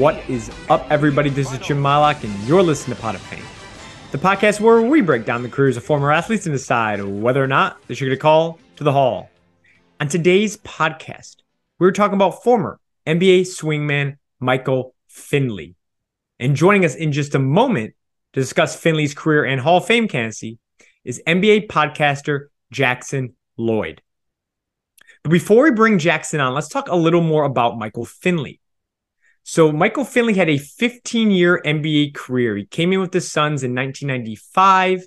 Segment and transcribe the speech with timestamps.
[0.00, 1.28] What is up, everybody?
[1.28, 3.42] This is Jim Malak, and you're listening to Pot of Pain,
[4.12, 7.46] the podcast where we break down the careers of former athletes and decide whether or
[7.46, 9.28] not they should get a call to the hall.
[10.00, 11.42] On today's podcast,
[11.78, 15.74] we're talking about former NBA swingman Michael Finley.
[16.38, 17.92] And joining us in just a moment
[18.32, 20.58] to discuss Finley's career and Hall of Fame candidacy
[21.04, 24.00] is NBA podcaster Jackson Lloyd.
[25.22, 28.59] But before we bring Jackson on, let's talk a little more about Michael Finley.
[29.52, 32.56] So, Michael Finley had a 15 year NBA career.
[32.56, 35.04] He came in with the Suns in 1995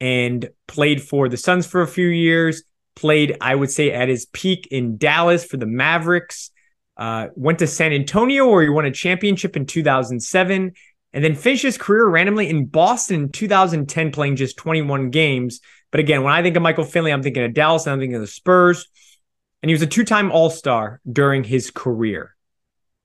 [0.00, 2.62] and played for the Suns for a few years.
[2.94, 6.52] Played, I would say, at his peak in Dallas for the Mavericks.
[6.96, 10.72] Uh, went to San Antonio where he won a championship in 2007
[11.12, 15.58] and then finished his career randomly in Boston in 2010, playing just 21 games.
[15.90, 18.14] But again, when I think of Michael Finley, I'm thinking of Dallas, and I'm thinking
[18.14, 18.86] of the Spurs.
[19.60, 22.36] And he was a two time All Star during his career.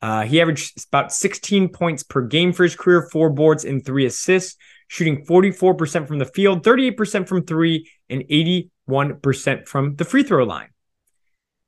[0.02, 4.06] Uh, he averaged about 16 points per game for his career, four boards and three
[4.06, 10.46] assists, shooting 44% from the field, 38% from three, and 81% from the free throw
[10.46, 10.70] line.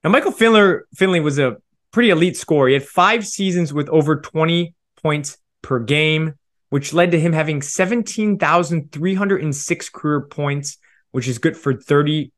[0.03, 1.57] Now, Michael Finley, Finley was a
[1.91, 2.67] pretty elite scorer.
[2.69, 6.35] He had five seasons with over 20 points per game,
[6.69, 10.77] which led to him having 17,306 career points,
[11.11, 12.31] which is good for 30,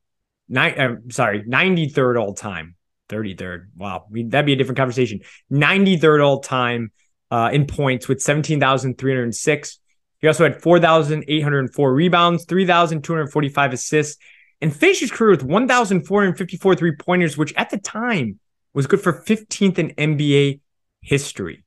[0.47, 2.75] nine, uh, sorry, 93rd all time.
[3.12, 3.67] 33rd.
[3.76, 4.06] Wow.
[4.09, 5.22] That'd be a different conversation.
[5.52, 6.92] 93rd all time
[7.30, 9.80] uh, in points with 17,306.
[10.20, 14.18] He also had 4,804 rebounds, 3,245 assists,
[14.62, 18.40] and finished his career with 1,454 three pointers, which at the time
[18.73, 20.59] was good for 15th in NBA
[21.02, 21.64] history.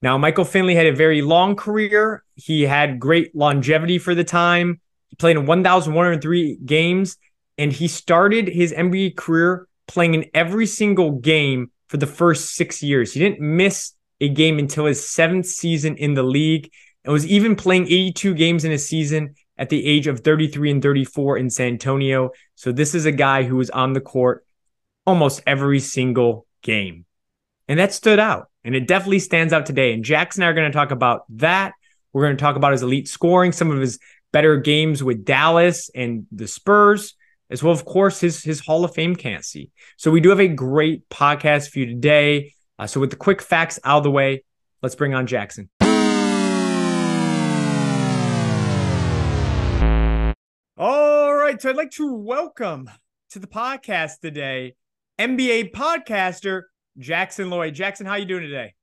[0.00, 2.24] Now, Michael Finley had a very long career.
[2.34, 4.80] He had great longevity for the time.
[5.08, 7.16] He played in 1,103 games,
[7.58, 12.82] and he started his NBA career playing in every single game for the first six
[12.82, 13.12] years.
[13.12, 16.70] He didn't miss a game until his seventh season in the league
[17.04, 20.82] and was even playing 82 games in a season at the age of 33 and
[20.82, 22.30] 34 in San Antonio.
[22.54, 24.44] So, this is a guy who was on the court
[25.06, 27.06] almost every single game.
[27.66, 28.50] And that stood out.
[28.64, 29.94] And it definitely stands out today.
[29.94, 31.72] And Jackson and I are going to talk about that.
[32.12, 33.98] We're going to talk about his elite scoring, some of his
[34.32, 37.14] better games with Dallas and the Spurs,
[37.50, 39.70] as well, of course, his his Hall of Fame candidacy.
[39.96, 42.52] So we do have a great podcast for you today.
[42.78, 44.44] Uh, so with the quick facts out of the way,
[44.82, 45.68] let's bring on Jackson.
[50.76, 52.88] All right, so I'd like to welcome
[53.30, 54.74] to the podcast today
[55.18, 56.62] NBA podcaster
[56.98, 57.74] Jackson Lloyd.
[57.74, 58.74] Jackson, how you doing today?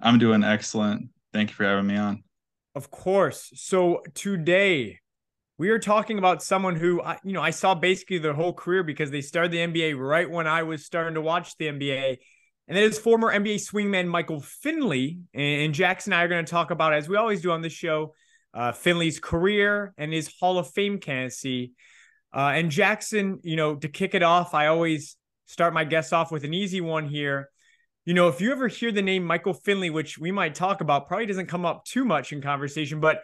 [0.00, 1.10] I'm doing excellent.
[1.32, 2.24] Thank you for having me on.
[2.74, 3.52] Of course.
[3.54, 4.98] So today
[5.56, 9.10] we are talking about someone who you know I saw basically their whole career because
[9.10, 12.18] they started the NBA right when I was starting to watch the NBA.
[12.66, 15.18] And that is former NBA swingman Michael Finley.
[15.34, 17.74] And Jackson and I are going to talk about, as we always do on this
[17.74, 18.14] show,
[18.54, 21.72] uh, Finley's career and his Hall of Fame candidacy.
[22.34, 25.16] Uh, and Jackson, you know, to kick it off, I always
[25.46, 27.50] start my guests off with an easy one here.
[28.06, 31.06] You know, if you ever hear the name Michael Finley, which we might talk about,
[31.06, 33.22] probably doesn't come up too much in conversation, but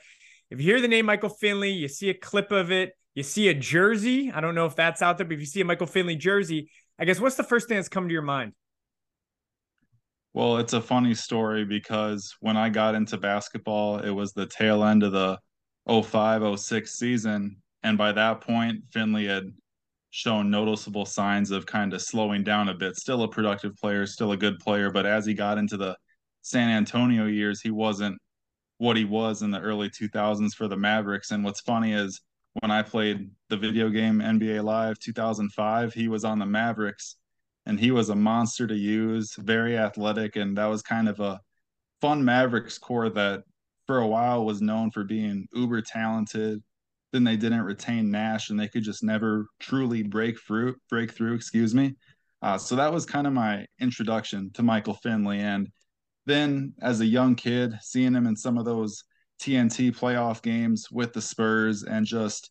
[0.50, 3.48] if you hear the name Michael Finley, you see a clip of it, you see
[3.48, 4.30] a jersey.
[4.32, 6.70] I don't know if that's out there, but if you see a Michael Finley jersey,
[6.98, 8.52] I guess what's the first thing that's come to your mind?
[10.32, 14.84] Well, it's a funny story because when I got into basketball, it was the tail
[14.84, 15.38] end of the
[15.88, 17.56] 05 06 season.
[17.82, 19.52] And by that point, Finley had
[20.10, 22.96] shown noticeable signs of kind of slowing down a bit.
[22.96, 25.96] Still a productive player, still a good player, but as he got into the
[26.42, 28.18] San Antonio years, he wasn't
[28.80, 31.32] what he was in the early 2000s for the Mavericks.
[31.32, 32.18] And what's funny is
[32.62, 37.16] when I played the video game NBA Live 2005, he was on the Mavericks
[37.66, 40.36] and he was a monster to use, very athletic.
[40.36, 41.38] And that was kind of a
[42.00, 43.42] fun Mavericks core that
[43.86, 46.62] for a while was known for being uber talented,
[47.12, 51.34] then they didn't retain Nash and they could just never truly break through break through,
[51.34, 51.96] excuse me.
[52.40, 55.40] Uh, so that was kind of my introduction to Michael Finley.
[55.40, 55.68] And
[56.30, 59.04] then as a young kid, seeing him in some of those
[59.40, 62.50] TNT playoff games with the Spurs and just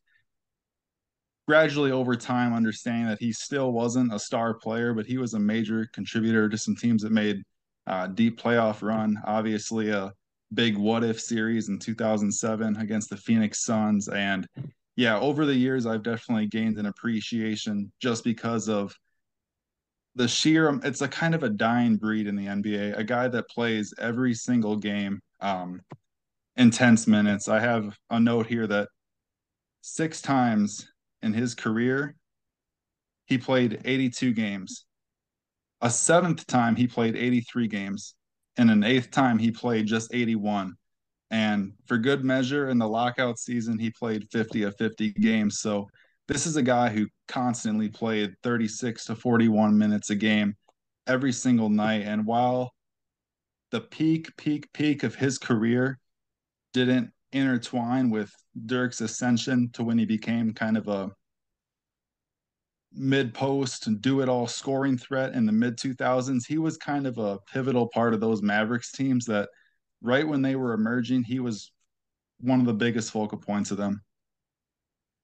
[1.47, 5.39] gradually over time understanding that he still wasn't a star player, but he was a
[5.39, 7.41] major contributor to some teams that made
[7.87, 9.17] uh, deep playoff run.
[9.25, 10.13] Obviously, a
[10.53, 14.07] big what if series in 2007 against the Phoenix Suns.
[14.09, 14.47] And
[14.95, 18.95] yeah, over the years, I've definitely gained an appreciation just because of
[20.19, 23.47] the sheer, it's a kind of a dying breed in the NBA, a guy that
[23.47, 25.79] plays every single game, um,
[26.57, 27.47] intense minutes.
[27.47, 28.89] I have a note here that
[29.79, 32.17] six times in his career,
[33.27, 34.85] he played 82 games.
[35.79, 38.13] A seventh time he played 83 games,
[38.57, 40.73] and an eighth time he played just 81.
[41.31, 45.61] And for good measure, in the lockout season, he played 50 of 50 games.
[45.61, 45.87] So
[46.29, 50.55] this is a guy who constantly played 36 to 41 minutes a game
[51.07, 52.03] every single night.
[52.03, 52.71] And while
[53.71, 55.97] the peak, peak, peak of his career
[56.71, 58.31] didn't intertwine with
[58.67, 61.09] Dirk's ascension to when he became kind of a
[62.93, 66.45] mid post and do it all scoring threat in the mid 2000s.
[66.47, 69.49] He was kind of a pivotal part of those Mavericks teams that
[70.03, 71.71] right when they were emerging, he was
[72.39, 74.03] one of the biggest focal points of them.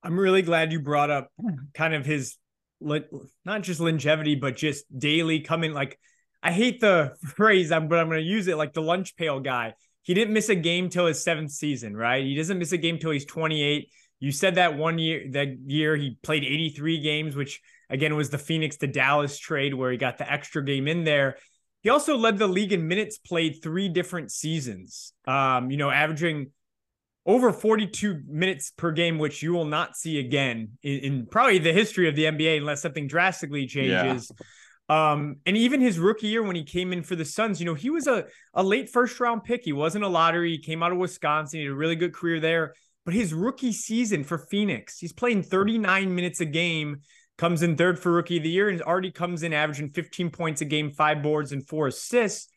[0.06, 1.30] I'm really glad you brought up
[1.74, 2.38] kind of his
[2.80, 5.74] not just longevity, but just daily coming.
[5.74, 6.00] Like,
[6.44, 9.74] I hate the phrase, but I'm going to use it like the lunch pail guy.
[10.04, 12.24] He didn't miss a game till his seventh season, right?
[12.24, 13.90] He doesn't miss a game till he's 28.
[14.20, 18.38] You said that one year, that year he played 83 games, which again was the
[18.38, 21.38] Phoenix to Dallas trade where he got the extra game in there.
[21.82, 25.14] He also led the league in minutes played three different seasons.
[25.28, 26.52] Um, you know, averaging
[27.26, 31.74] over 42 minutes per game, which you will not see again in, in probably the
[31.74, 34.32] history of the NBA unless something drastically changes.
[34.32, 34.46] Yeah.
[34.88, 37.74] Um, and even his rookie year when he came in for the Suns, you know,
[37.74, 39.64] he was a, a late first round pick.
[39.64, 40.52] He wasn't a lottery.
[40.52, 41.60] He came out of Wisconsin.
[41.60, 42.76] He had a really good career there.
[43.04, 47.02] But his rookie season for Phoenix, he's playing 39 minutes a game
[47.38, 50.62] comes in third for rookie of the year and already comes in averaging 15 points
[50.62, 52.48] a game, five boards, and four assists.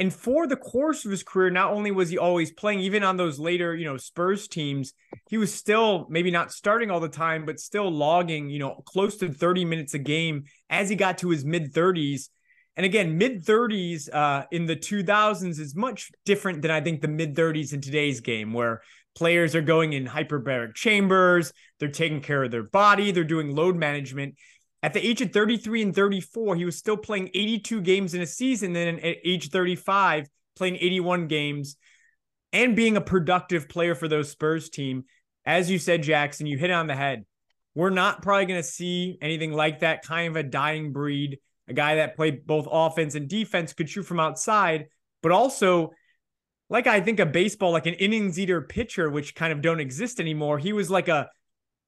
[0.00, 3.18] And for the course of his career, not only was he always playing, even on
[3.18, 4.94] those later, you know, Spurs teams,
[5.28, 9.18] he was still maybe not starting all the time, but still logging, you know, close
[9.18, 12.30] to 30 minutes a game as he got to his mid 30s.
[12.76, 17.08] And again, mid 30s uh, in the 2000s is much different than I think the
[17.08, 18.80] mid 30s in today's game, where
[19.16, 21.52] Players are going in hyperbaric chambers.
[21.78, 23.10] They're taking care of their body.
[23.10, 24.36] They're doing load management.
[24.82, 28.26] At the age of 33 and 34, he was still playing 82 games in a
[28.26, 28.72] season.
[28.72, 31.76] Then at age 35, playing 81 games
[32.52, 35.04] and being a productive player for those Spurs team.
[35.44, 37.24] As you said, Jackson, you hit it on the head.
[37.74, 41.38] We're not probably going to see anything like that kind of a dying breed,
[41.68, 44.86] a guy that played both offense and defense, could shoot from outside,
[45.22, 45.92] but also
[46.68, 50.20] like I think a baseball, like an innings eater pitcher, which kind of don't exist
[50.20, 50.58] anymore.
[50.58, 51.28] He was like a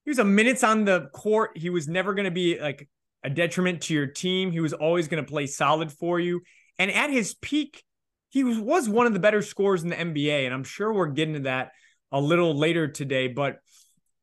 [0.05, 1.57] he was a minutes on the court.
[1.57, 2.89] He was never going to be like
[3.23, 4.51] a detriment to your team.
[4.51, 6.41] He was always going to play solid for you.
[6.79, 7.85] And at his peak,
[8.31, 10.45] he was, was one of the better scorers in the NBA.
[10.45, 11.71] And I'm sure we're getting to that
[12.11, 13.29] a little later today.
[13.29, 13.59] But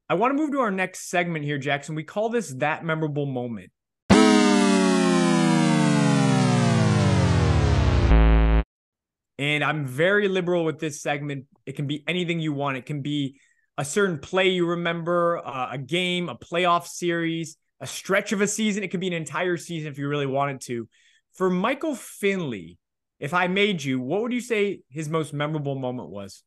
[0.09, 1.95] I want to move to our next segment here, Jackson.
[1.95, 3.71] We call this that memorable moment.
[9.37, 11.45] And I'm very liberal with this segment.
[11.65, 12.75] It can be anything you want.
[12.75, 13.39] It can be
[13.79, 18.47] a certain play you remember, uh, a game, a playoff series, a stretch of a
[18.47, 18.83] season.
[18.83, 20.89] It could be an entire season if you really wanted to.
[21.35, 22.77] For Michael Finley,
[23.21, 26.43] if I made you, what would you say his most memorable moment was?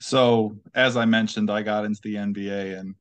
[0.00, 2.94] So, as I mentioned, I got into the NBA in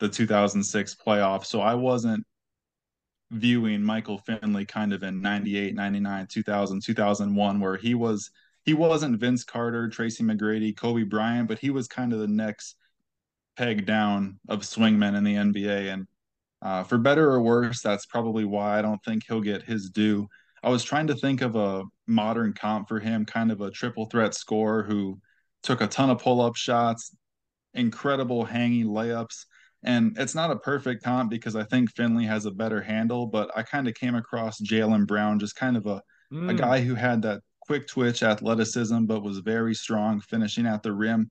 [0.00, 1.46] the 2006 playoffs.
[1.46, 2.24] So I wasn't
[3.30, 8.30] viewing Michael Finley kind of in 98, 99, 2000, 2001 where he was
[8.66, 12.76] he wasn't Vince Carter, Tracy McGrady, Kobe Bryant, but he was kind of the next
[13.56, 16.06] peg down of swingmen in the NBA and
[16.62, 20.26] uh, for better or worse, that's probably why I don't think he'll get his due.
[20.62, 24.06] I was trying to think of a modern comp for him, kind of a triple
[24.06, 25.20] threat scorer who
[25.62, 27.14] took a ton of pull up shots,
[27.74, 29.44] incredible hanging layups,
[29.84, 33.50] and it's not a perfect comp because I think Finley has a better handle, but
[33.54, 36.50] I kind of came across Jaylen Brown, just kind of a, mm.
[36.50, 40.92] a guy who had that quick twitch athleticism, but was very strong finishing at the
[40.92, 41.30] rim.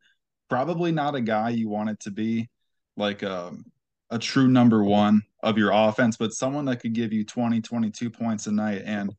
[0.50, 2.50] Probably not a guy you wanted to be
[2.98, 3.66] like a, um,
[4.12, 8.10] a true number one of your offense, but someone that could give you 20, 22
[8.10, 8.84] points a night.
[8.86, 9.14] And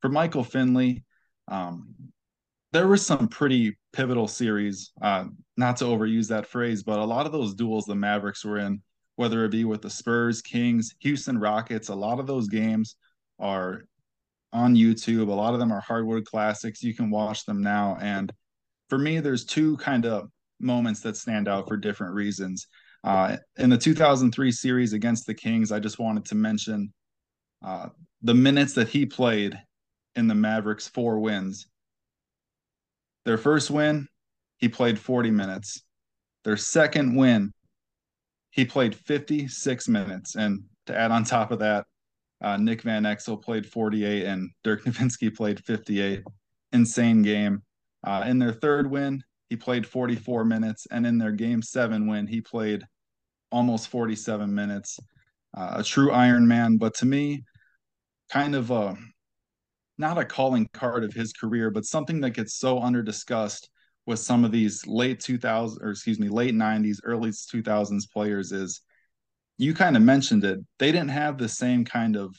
[0.00, 1.04] for Michael Finley,
[1.48, 1.94] um,
[2.72, 4.90] there were some pretty pivotal series.
[5.00, 5.26] Uh,
[5.56, 8.82] not to overuse that phrase, but a lot of those duels the Mavericks were in,
[9.16, 12.96] whether it be with the Spurs, Kings, Houston Rockets, a lot of those games
[13.38, 13.84] are
[14.52, 15.28] on YouTube.
[15.28, 16.82] A lot of them are hardwood classics.
[16.82, 17.96] You can watch them now.
[18.00, 18.32] And
[18.88, 20.28] for me, there's two kind of
[20.60, 22.66] moments that stand out for different reasons.
[23.04, 26.92] Uh, in the 2003 series against the Kings, I just wanted to mention
[27.64, 27.88] uh,
[28.22, 29.58] the minutes that he played
[30.14, 31.66] in the Mavericks' four wins
[33.24, 34.08] their first win,
[34.58, 35.82] he played 40 minutes.
[36.44, 37.52] Their second win,
[38.50, 40.34] he played 56 minutes.
[40.34, 41.86] And to add on top of that,
[42.42, 46.22] uh, Nick Van Exel played 48 and Dirk Nowitzki played 58.
[46.72, 47.62] Insane game.
[48.04, 50.86] Uh, in their third win, he played 44 minutes.
[50.90, 52.82] And in their game seven win, he played
[53.50, 54.98] almost 47 minutes.
[55.56, 56.78] Uh, a true Iron Man.
[56.78, 57.44] But to me,
[58.30, 58.96] kind of a
[59.98, 63.68] not a calling card of his career, but something that gets so under discussed
[64.06, 68.80] with some of these late 2000s or excuse me, late 90s, early 2000s players is
[69.58, 70.58] you kind of mentioned it.
[70.78, 72.34] They didn't have the same kind of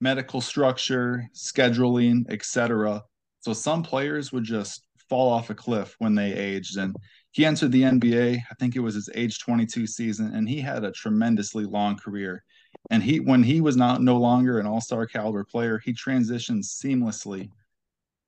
[0.00, 3.02] medical structure, scheduling, etc.
[3.40, 6.94] So some players would just fall off a cliff when they aged and
[7.30, 10.84] he entered the NBA, I think it was his age 22 season and he had
[10.84, 12.42] a tremendously long career.
[12.90, 17.50] And he when he was not no longer an all-star caliber player, he transitioned seamlessly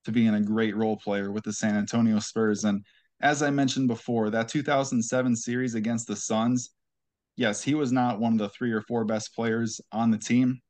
[0.04, 2.64] to being a great role player with the San Antonio Spurs.
[2.64, 2.85] And
[3.21, 6.71] as I mentioned before, that 2007 series against the Suns,
[7.38, 10.61] yes, he was not one of the three or four best players on the team.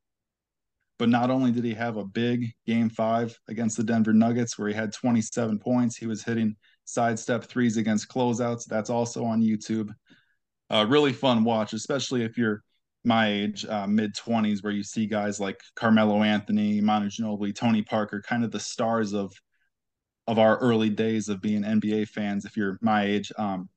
[0.99, 4.67] But not only did he have a big game five against the Denver Nuggets where
[4.67, 8.65] he had 27 points, he was hitting sidestep threes against closeouts.
[8.65, 9.89] That's also on YouTube.
[10.69, 12.61] Uh, really fun watch, especially if you're
[13.03, 17.81] my age, uh, mid 20s, where you see guys like Carmelo Anthony, Manu Ginobili, Tony
[17.81, 19.33] Parker, kind of the stars of
[20.27, 22.45] of our early days of being NBA fans.
[22.45, 23.69] If you're my age, um,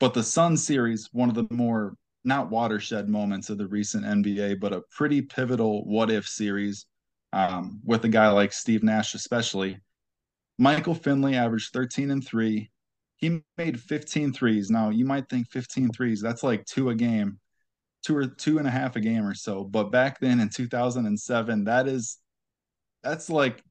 [0.00, 4.60] but the Sun series, one of the more not watershed moments of the recent NBA,
[4.60, 6.86] but a pretty pivotal what if series
[7.32, 9.78] um, with a guy like Steve Nash, especially.
[10.58, 12.70] Michael Finley averaged 13 and three.
[13.16, 14.70] He made 15 threes.
[14.70, 17.38] Now you might think 15 threes, that's like two a game
[18.02, 19.64] two or two and a half a game or so.
[19.64, 22.18] But back then in 2007, that is
[23.02, 23.62] that's like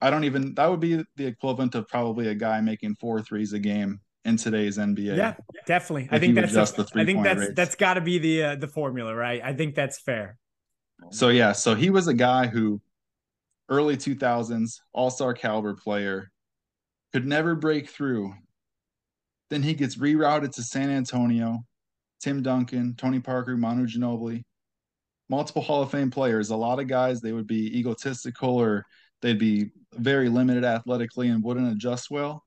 [0.00, 3.52] I don't even that would be the equivalent of probably a guy making four threes
[3.52, 5.16] a game in today's NBA.
[5.16, 5.34] Yeah,
[5.66, 6.08] definitely.
[6.10, 7.52] I think that's a, I think that's rates.
[7.54, 9.40] that's got to be the uh, the formula, right?
[9.42, 10.38] I think that's fair.
[11.10, 12.80] So yeah, so he was a guy who
[13.68, 16.30] early 2000s all-star caliber player
[17.12, 18.34] could never break through.
[19.50, 21.64] Then he gets rerouted to San Antonio
[22.20, 24.44] Tim Duncan, Tony Parker, Manu Ginobili,
[25.28, 26.48] multiple Hall of Fame players.
[26.48, 28.86] A lot of guys, they would be egotistical or
[29.20, 32.42] they'd be very limited athletically and wouldn't adjust well.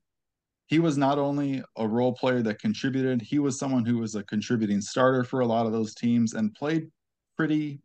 [0.68, 4.22] He was not only a role player that contributed, he was someone who was a
[4.22, 6.88] contributing starter for a lot of those teams and played
[7.36, 7.80] pretty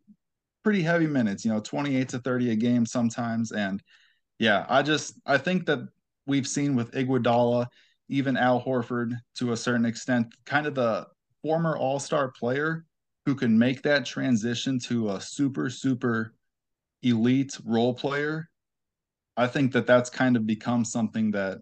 [0.62, 3.52] pretty heavy minutes, you know, 28 to 30 a game sometimes.
[3.52, 3.82] And
[4.38, 5.80] yeah, I just I think that
[6.26, 7.66] we've seen with Iguodala,
[8.08, 11.06] even Al Horford to a certain extent, kind of the
[11.42, 12.84] former All Star player
[13.26, 16.34] who can make that transition to a super, super
[17.02, 18.48] elite role player,
[19.36, 21.58] I think that that's kind of become something that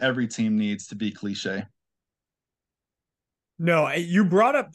[0.00, 1.64] every team needs to be cliche.
[3.58, 4.72] No, you brought up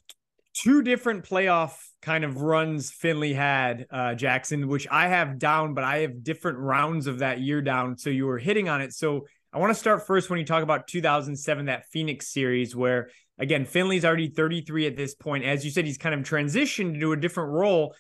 [0.54, 5.84] two different playoff kind of runs Finley had, uh, Jackson, which I have down, but
[5.84, 7.98] I have different rounds of that year down.
[7.98, 8.94] So you were hitting on it.
[8.94, 13.10] So I want to start first when you talk about 2007, that Phoenix series, where
[13.38, 15.44] again, Finley's already 33 at this point.
[15.44, 17.96] As you said, he's kind of transitioned into a different role,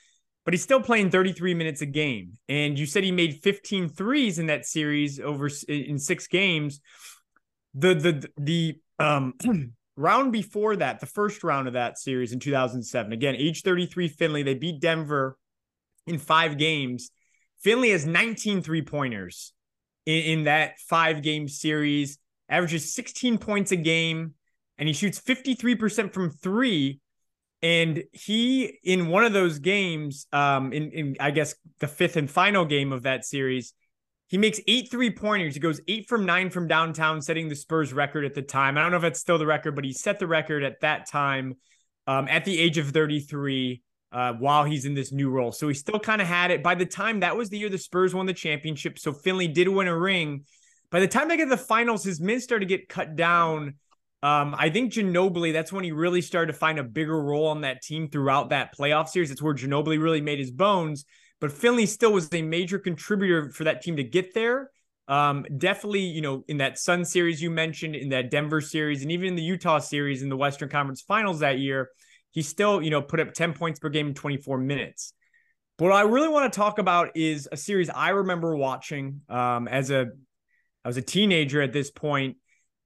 [0.49, 2.33] but he's still playing 33 minutes a game.
[2.47, 6.81] And you said he made 15 threes in that series over in six games.
[7.75, 9.35] The, the, the, um,
[9.95, 14.41] round before that, the first round of that series in 2007, again, age 33 Finley,
[14.41, 15.37] they beat Denver
[16.07, 17.11] in five games.
[17.61, 19.53] Finley has 19 three pointers
[20.07, 22.17] in, in that five game series,
[22.49, 24.33] averages 16 points a game,
[24.79, 27.01] and he shoots 53% from three.
[27.61, 32.29] And he, in one of those games, um, in, in I guess the fifth and
[32.29, 33.73] final game of that series,
[34.27, 35.55] he makes eight three pointers.
[35.55, 38.77] He goes eight from nine from downtown, setting the Spurs record at the time.
[38.77, 41.09] I don't know if it's still the record, but he set the record at that
[41.09, 41.55] time
[42.07, 45.51] um, at the age of 33 uh, while he's in this new role.
[45.51, 46.63] So he still kind of had it.
[46.63, 49.67] By the time that was the year the Spurs won the championship, so Finley did
[49.67, 50.45] win a ring.
[50.91, 53.75] By the time they get to the finals, his minutes started to get cut down.
[54.21, 57.61] Um, I think Ginobili, that's when he really started to find a bigger role on
[57.61, 59.31] that team throughout that playoff series.
[59.31, 61.05] It's where Ginobili really made his bones.
[61.39, 64.71] But Finley still was a major contributor for that team to get there.
[65.07, 69.11] Um, definitely, you know, in that Sun series you mentioned, in that Denver series, and
[69.11, 71.89] even in the Utah series in the Western Conference Finals that year,
[72.31, 75.13] he still, you know, put up 10 points per game in 24 minutes.
[75.77, 79.67] But what I really want to talk about is a series I remember watching um,
[79.67, 80.07] as a
[80.83, 82.37] I was a teenager at this point,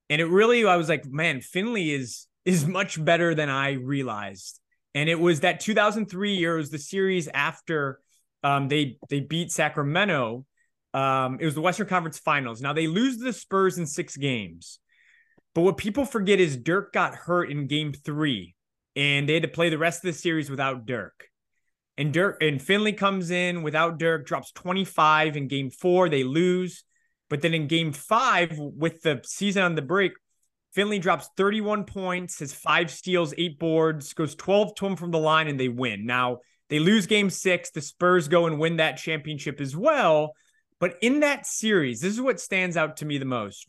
[0.10, 4.60] and it really I was like, man, Finley is is much better than I realized.
[4.96, 6.58] And it was that 2003 year.
[6.58, 8.00] Was the series after
[8.44, 10.46] um, they they beat Sacramento.
[10.94, 12.62] Um, it was the Western Conference Finals.
[12.62, 14.80] Now they lose the Spurs in six games,
[15.56, 18.56] but what people forget is Dirk got hurt in Game Three
[18.96, 21.26] and they had to play the rest of the series without Dirk.
[21.98, 26.10] And Dirk and Finley comes in without Dirk, drops 25 in game four.
[26.10, 26.84] They lose.
[27.30, 30.14] But then in game five, with the season on the break,
[30.74, 35.20] Finley drops 31 points, has five steals, eight boards, goes 12 to him from the
[35.20, 36.06] line, and they win.
[36.06, 36.40] Now,
[36.70, 37.70] They lose game six.
[37.70, 40.34] The Spurs go and win that championship as well.
[40.80, 43.68] But in that series, this is what stands out to me the most.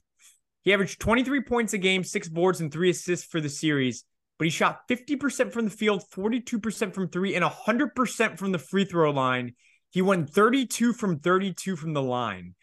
[0.62, 4.04] He averaged 23 points a game, six boards, and three assists for the series,
[4.38, 8.86] but he shot 50% from the field, 42% from three, and 100% from the free
[8.86, 9.54] throw line.
[9.90, 12.54] He won 32 from 32 from the line.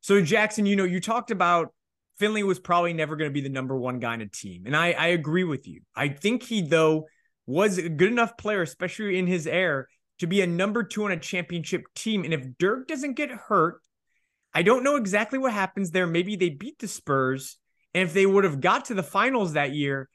[0.00, 1.72] So, Jackson, you know, you talked about
[2.18, 4.62] Finley was probably never going to be the number one guy in a team.
[4.66, 5.82] And I, I agree with you.
[5.94, 7.06] I think he, though,
[7.46, 9.88] was a good enough player, especially in his air,
[10.18, 12.24] to be a number two on a championship team.
[12.24, 13.80] And if Dirk doesn't get hurt,
[14.54, 16.06] I don't know exactly what happens there.
[16.06, 17.58] Maybe they beat the Spurs.
[17.92, 20.08] And if they would have got to the finals that year,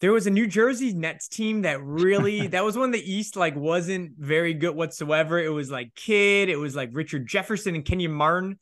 [0.00, 3.54] there was a New Jersey Nets team that really that was when the East like
[3.54, 5.38] wasn't very good whatsoever.
[5.38, 8.58] It was like Kidd, it was like Richard Jefferson and Kenyon Martin.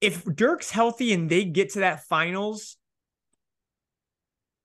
[0.00, 2.76] If Dirk's healthy and they get to that finals,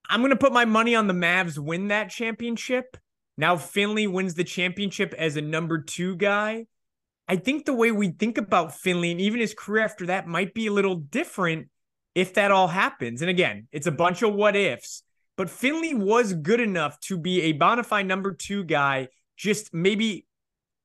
[0.07, 2.97] I'm gonna put my money on the Mavs win that championship.
[3.37, 6.67] Now Finley wins the championship as a number two guy.
[7.27, 10.53] I think the way we think about Finley and even his career after that might
[10.53, 11.69] be a little different
[12.15, 13.21] if that all happens.
[13.21, 15.03] And again, it's a bunch of what ifs,
[15.35, 20.27] but Finley was good enough to be a bona fide number two guy, just maybe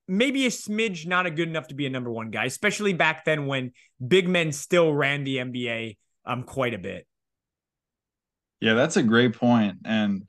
[0.09, 3.25] maybe a smidge not a good enough to be a number one guy, especially back
[3.25, 3.73] then when
[4.05, 7.07] big men still ran the NBA um quite a bit.
[8.61, 9.77] Yeah, that's a great point.
[9.85, 10.25] And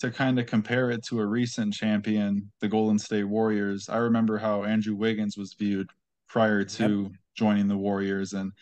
[0.00, 4.36] to kind of compare it to a recent champion, the Golden State Warriors, I remember
[4.36, 5.88] how Andrew Wiggins was viewed
[6.28, 7.12] prior to yep.
[7.36, 8.32] joining the Warriors.
[8.34, 8.52] And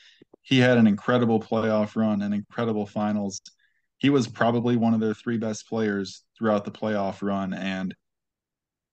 [0.42, 3.40] he had an incredible playoff run and incredible finals.
[3.98, 7.54] He was probably one of their three best players throughout the playoff run.
[7.54, 7.94] And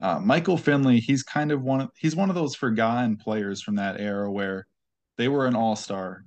[0.02, 3.76] uh, Michael Finley, he's kind of one of he's one of those forgotten players from
[3.76, 4.66] that era where
[5.18, 6.24] they were an all-star,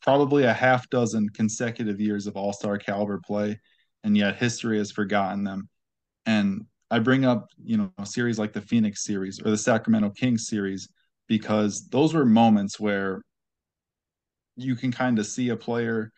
[0.00, 3.58] probably a half dozen consecutive years of all-star caliber play
[4.04, 5.68] and yet history has forgotten them.
[6.26, 10.46] And I bring up, you know, series like the Phoenix series or the Sacramento Kings
[10.46, 10.88] series
[11.26, 13.22] because those were moments where
[14.56, 16.12] you can kind of see a player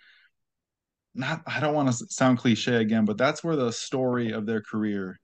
[1.14, 4.60] not I don't want to sound cliche again, but that's where the story of their
[4.60, 5.18] career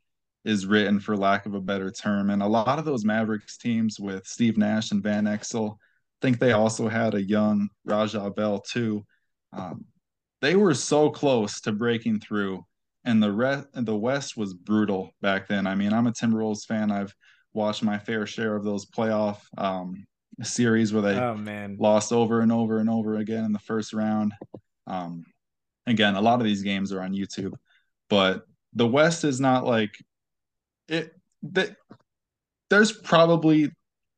[0.45, 2.31] is written for lack of a better term.
[2.31, 5.77] And a lot of those Mavericks teams with Steve Nash and Van Exel, I
[6.21, 9.05] think they also had a young Raja Bell too.
[9.53, 9.85] Um,
[10.41, 12.65] they were so close to breaking through
[13.05, 16.91] and the rest the west was brutal back then i mean i'm a timberwolves fan
[16.91, 17.15] i've
[17.53, 20.05] watched my fair share of those playoff um,
[20.43, 21.77] series where they oh, man.
[21.79, 24.33] lost over and over and over again in the first round
[24.87, 25.25] um,
[25.87, 27.53] again a lot of these games are on youtube
[28.11, 28.43] but
[28.75, 29.95] the west is not like
[30.89, 31.77] it that
[32.71, 33.71] there's probably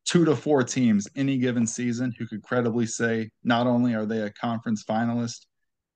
[0.04, 4.20] two to four teams any given season who could credibly say not only are they
[4.20, 5.46] a conference finalist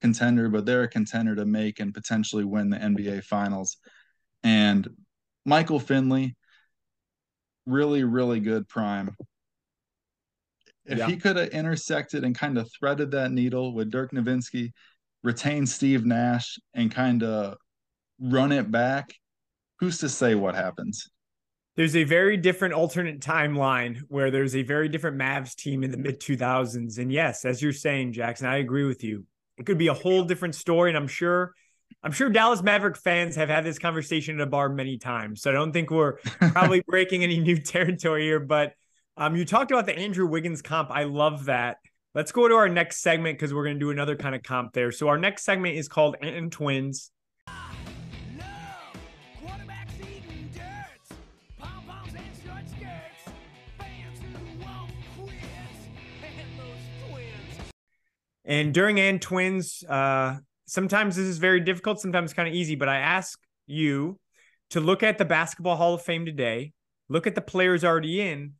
[0.00, 3.76] contender, but they're a contender to make and potentially win the NBA Finals.
[4.42, 4.88] And
[5.44, 6.36] Michael Finley,
[7.66, 9.14] really, really good prime.
[10.86, 11.06] If yeah.
[11.06, 14.72] he could have intersected and kind of threaded that needle with Dirk Nowitzki,
[15.22, 17.56] retain Steve Nash, and kind of
[18.18, 19.12] run it back,
[19.80, 21.10] who's to say what happens?
[21.76, 25.96] There's a very different alternate timeline where there's a very different Mavs team in the
[25.96, 26.98] mid 2000s.
[26.98, 29.24] And yes, as you're saying, Jackson, I agree with you.
[29.56, 31.54] It could be a whole different story, and I'm sure
[32.02, 35.42] I'm sure Dallas Maverick fans have had this conversation at a bar many times.
[35.42, 36.12] So I don't think we're
[36.52, 38.40] probably breaking any new territory here.
[38.40, 38.74] But
[39.16, 40.90] um, you talked about the Andrew Wiggins comp.
[40.90, 41.78] I love that.
[42.14, 44.72] Let's go to our next segment because we're going to do another kind of comp
[44.72, 44.92] there.
[44.92, 47.10] So our next segment is called Ant and Twins.
[58.44, 62.88] And during and twins, uh, sometimes this is very difficult, sometimes kind of easy, but
[62.88, 64.18] I ask you
[64.70, 66.72] to look at the Basketball Hall of Fame today,
[67.08, 68.54] look at the players already in,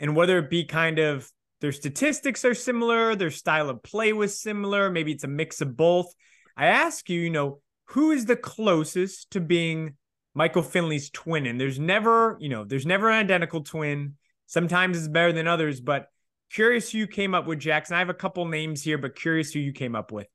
[0.00, 4.40] and whether it be kind of their statistics are similar, their style of play was
[4.40, 6.14] similar, maybe it's a mix of both.
[6.56, 9.96] I ask you, you know, who is the closest to being
[10.34, 11.46] Michael Finley's twin?
[11.46, 14.14] And there's never, you know, there's never an identical twin.
[14.46, 16.08] Sometimes it's better than others, but
[16.52, 17.96] Curious who you came up with, Jackson.
[17.96, 20.26] I have a couple names here, but curious who you came up with.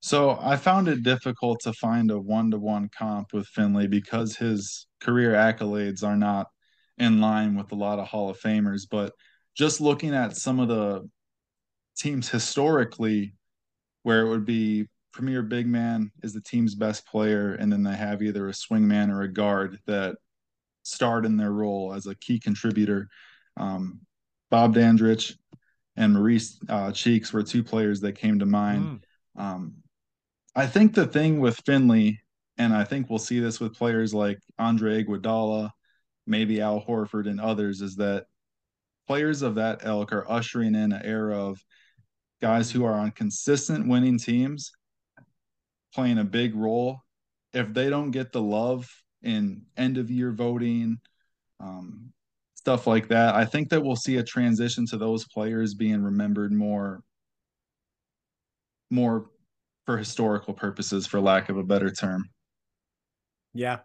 [0.00, 4.36] So I found it difficult to find a one to one comp with Finley because
[4.36, 6.48] his career accolades are not
[6.98, 8.82] in line with a lot of Hall of Famers.
[8.88, 9.12] But
[9.56, 11.08] just looking at some of the
[11.96, 13.34] teams historically,
[14.04, 17.96] where it would be premier big man is the team's best player, and then they
[17.96, 20.16] have either a swingman or a guard that
[20.84, 23.08] starred in their role as a key contributor.
[23.56, 24.00] Um,
[24.50, 25.36] Bob Dandridge
[25.96, 29.00] and Maurice uh, Cheeks were two players that came to mind.
[29.36, 29.42] Mm.
[29.42, 29.74] Um,
[30.54, 32.20] I think the thing with Finley,
[32.56, 35.70] and I think we'll see this with players like Andre Iguodala
[36.28, 38.26] maybe Al Horford and others, is that
[39.06, 41.58] players of that ilk are ushering in an era of
[42.40, 44.70] guys who are on consistent winning teams
[45.94, 47.00] playing a big role.
[47.54, 48.88] If they don't get the love
[49.22, 50.98] in end of year voting,
[51.58, 52.12] um,
[52.68, 56.52] stuff like that, I think that we'll see a transition to those players being remembered
[56.52, 57.00] more,
[58.90, 59.30] more
[59.86, 62.28] for historical purposes, for lack of a better term.
[63.54, 63.78] Yeah.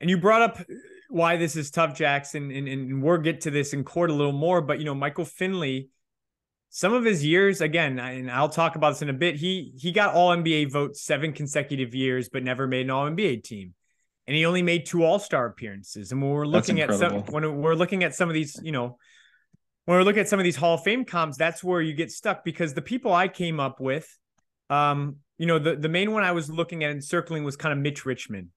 [0.00, 0.58] And you brought up
[1.10, 4.32] why this is tough, Jackson, and, and we'll get to this in court a little
[4.32, 4.62] more.
[4.62, 5.90] But you know, Michael Finley,
[6.70, 9.36] some of his years, again, and I'll talk about this in a bit.
[9.36, 13.44] He he got All NBA votes seven consecutive years, but never made an All NBA
[13.44, 13.74] team,
[14.28, 16.12] and he only made two All Star appearances.
[16.12, 18.98] And when we're looking at some, when we're looking at some of these, you know,
[19.86, 22.12] when we're looking at some of these Hall of Fame comps, that's where you get
[22.12, 24.06] stuck because the people I came up with,
[24.68, 27.72] um, you know, the the main one I was looking at and circling was kind
[27.72, 28.50] of Mitch Richmond.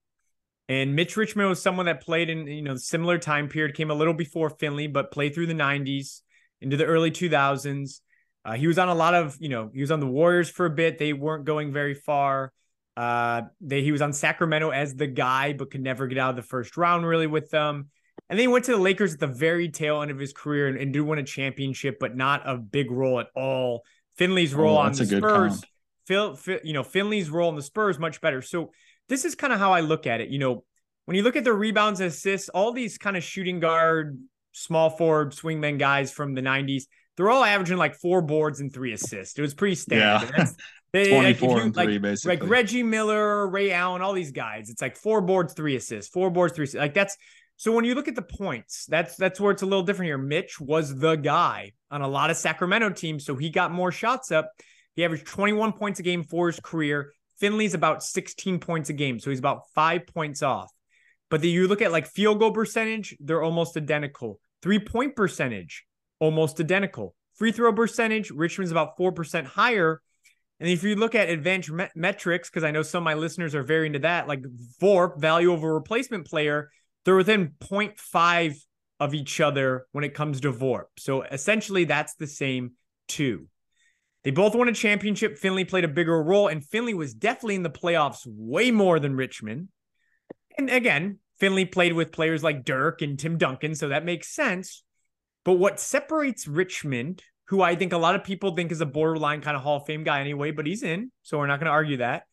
[0.68, 3.94] And Mitch Richmond was someone that played in you know similar time period, came a
[3.94, 6.20] little before Finley, but played through the '90s
[6.60, 8.00] into the early 2000s.
[8.44, 10.66] Uh, he was on a lot of you know he was on the Warriors for
[10.66, 10.98] a bit.
[10.98, 12.52] They weren't going very far.
[12.96, 16.36] Uh, they, he was on Sacramento as the guy, but could never get out of
[16.36, 17.88] the first round really with them.
[18.28, 20.68] And then he went to the Lakers at the very tail end of his career
[20.68, 23.82] and, and did win a championship, but not a big role at all.
[24.16, 25.62] Finley's role oh, on the Spurs,
[26.06, 28.42] Phil, Phil, you know, Finley's role in the Spurs much better.
[28.42, 28.72] So
[29.08, 30.28] this is kind of how I look at it.
[30.28, 30.64] You know,
[31.06, 34.18] when you look at the rebounds and assists, all these kind of shooting guard,
[34.52, 36.84] small forward, swingman guys from the 90s,
[37.22, 39.38] they're all averaging like four boards and three assists.
[39.38, 40.34] It was pretty standard.
[40.36, 40.46] Yeah.
[40.92, 42.36] They, 24 like, you, and three, like, basically.
[42.36, 44.68] Like Reggie Miller, Ray Allen, all these guys.
[44.68, 46.78] It's like four boards, three assists, four boards, three assists.
[46.78, 47.16] Like that's
[47.56, 50.18] so when you look at the points, that's that's where it's a little different here.
[50.18, 54.30] Mitch was the guy on a lot of Sacramento teams, so he got more shots
[54.32, 54.50] up.
[54.94, 57.12] He averaged 21 points a game for his career.
[57.38, 60.70] Finley's about 16 points a game, so he's about five points off.
[61.30, 64.38] But then you look at like field goal percentage, they're almost identical.
[64.60, 65.86] Three point percentage,
[66.22, 67.16] almost identical.
[67.34, 70.00] Free throw percentage, Richmond's about 4% higher.
[70.60, 73.64] And if you look at advanced metrics, because I know some of my listeners are
[73.64, 74.44] very into that, like
[74.80, 76.70] VORP, value over replacement player,
[77.04, 78.54] they're within 0.5
[79.00, 80.84] of each other when it comes to VORP.
[80.96, 82.74] So essentially, that's the same
[83.08, 83.48] two.
[84.22, 85.38] They both won a championship.
[85.38, 89.16] Finley played a bigger role, and Finley was definitely in the playoffs way more than
[89.16, 89.70] Richmond.
[90.56, 94.84] And again, Finley played with players like Dirk and Tim Duncan, so that makes sense.
[95.44, 99.40] But what separates Richmond, who I think a lot of people think is a borderline
[99.40, 101.72] kind of Hall of Fame guy anyway, but he's in, so we're not going to
[101.72, 102.24] argue that.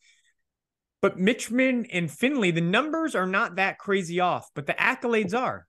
[1.01, 5.65] But Richmond and Finley, the numbers are not that crazy off, but the accolades are.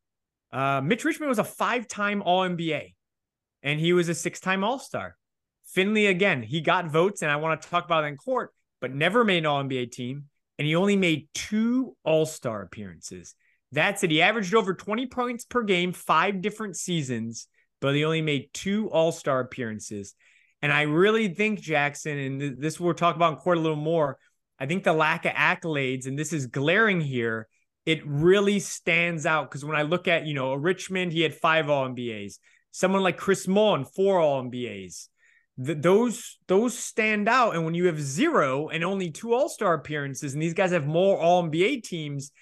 [0.52, 2.94] Uh, Mitch Richmond was a five time All NBA,
[3.62, 5.16] and he was a six time All Star.
[5.66, 8.92] Finley, again, he got votes, and I want to talk about it in court, but
[8.92, 10.24] never made an All NBA team.
[10.58, 13.34] And he only made two All Star appearances.
[13.72, 14.10] That's it.
[14.10, 17.46] He averaged over 20 points per game, five different seasons,
[17.80, 20.14] but he only made two All Star appearances.
[20.62, 24.18] And I really think, Jackson, and this we'll talk about in court a little more.
[24.58, 27.48] I think the lack of accolades, and this is glaring here,
[27.86, 31.70] it really stands out because when I look at, you know, Richmond, he had five
[31.70, 32.38] All NBAs.
[32.72, 35.08] Someone like Chris Mullin, four All NBAs
[35.64, 37.54] th- those those stand out.
[37.54, 40.86] And when you have zero and only two All Star appearances, and these guys have
[40.86, 42.32] more All NBA teams,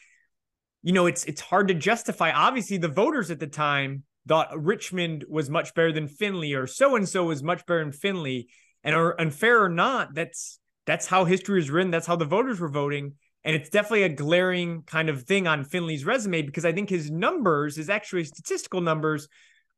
[0.83, 2.31] you know it's it's hard to justify.
[2.31, 6.97] Obviously, the voters at the time thought Richmond was much better than Finley, or so
[6.97, 8.49] and so was much better than Finley.
[8.85, 11.91] And are unfair or not, that's that's how history is written.
[11.91, 13.14] That's how the voters were voting.
[13.45, 17.11] And it's definitely a glaring kind of thing on Finley's resume because I think his
[17.11, 19.29] numbers, his actually statistical numbers,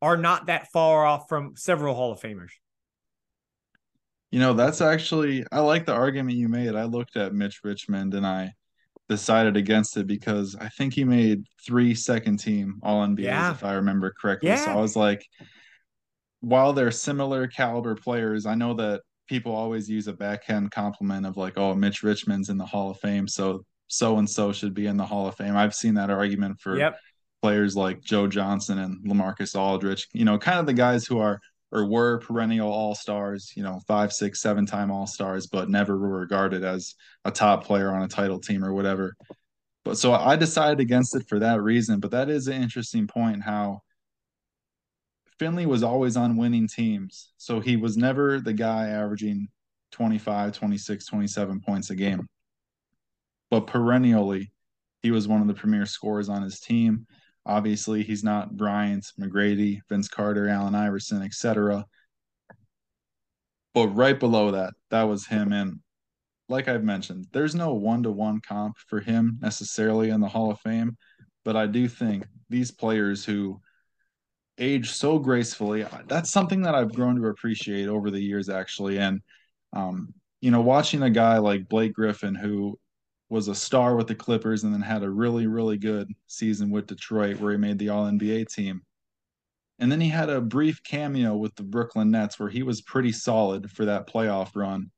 [0.02, 2.50] are not that far off from several Hall of Famers.
[4.30, 6.74] You know, that's actually I like the argument you made.
[6.74, 8.52] I looked at Mitch Richmond and I
[9.10, 13.50] decided against it because I think he made three second team all NBAs yeah.
[13.50, 14.50] if I remember correctly.
[14.50, 14.64] Yeah.
[14.64, 15.26] So I was like,
[16.40, 21.36] while they're similar caliber players, I know that people always use a backhand compliment of
[21.36, 24.86] like, oh, Mitch Richmond's in the Hall of Fame, so so and so should be
[24.86, 25.56] in the Hall of Fame.
[25.56, 26.96] I've seen that argument for yep.
[27.42, 31.40] players like Joe Johnson and LaMarcus Aldridge, you know, kind of the guys who are
[31.72, 35.96] or were perennial all stars, you know, five, six, seven time all stars, but never
[35.96, 39.14] were regarded as a top player on a title team or whatever.
[39.85, 42.00] But so I decided against it for that reason.
[42.00, 43.83] But that is an interesting point how
[45.38, 47.33] Finley was always on winning teams.
[47.38, 49.48] So he was never the guy averaging
[49.92, 52.26] 25, 26, 27 points a game.
[53.50, 54.52] But perennially,
[55.02, 57.06] he was one of the premier scorers on his team.
[57.46, 61.85] Obviously, he's not Bryant, McGrady, Vince Carter, Allen Iverson, etc.
[63.74, 65.53] But right below that, that was him.
[65.53, 65.81] And
[66.48, 70.50] like I've mentioned, there's no one to one comp for him necessarily in the Hall
[70.50, 70.96] of Fame.
[71.44, 73.61] But I do think these players who
[74.61, 75.87] age so gracefully.
[76.07, 78.98] That's something that I've grown to appreciate over the years, actually.
[78.98, 79.20] And,
[79.72, 82.79] um, you know, watching a guy like Blake Griffin, who
[83.30, 86.88] was a star with the Clippers and then had a really, really good season with
[86.88, 88.82] Detroit where he made the All NBA team.
[89.78, 93.12] And then he had a brief cameo with the Brooklyn Nets where he was pretty
[93.12, 94.90] solid for that playoff run.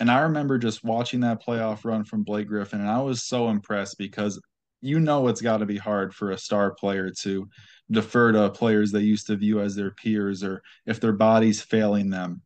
[0.00, 3.48] And I remember just watching that playoff run from Blake Griffin, and I was so
[3.48, 4.40] impressed because
[4.80, 7.48] you know it's got to be hard for a star player to
[7.90, 12.10] defer to players they used to view as their peers or if their body's failing
[12.10, 12.42] them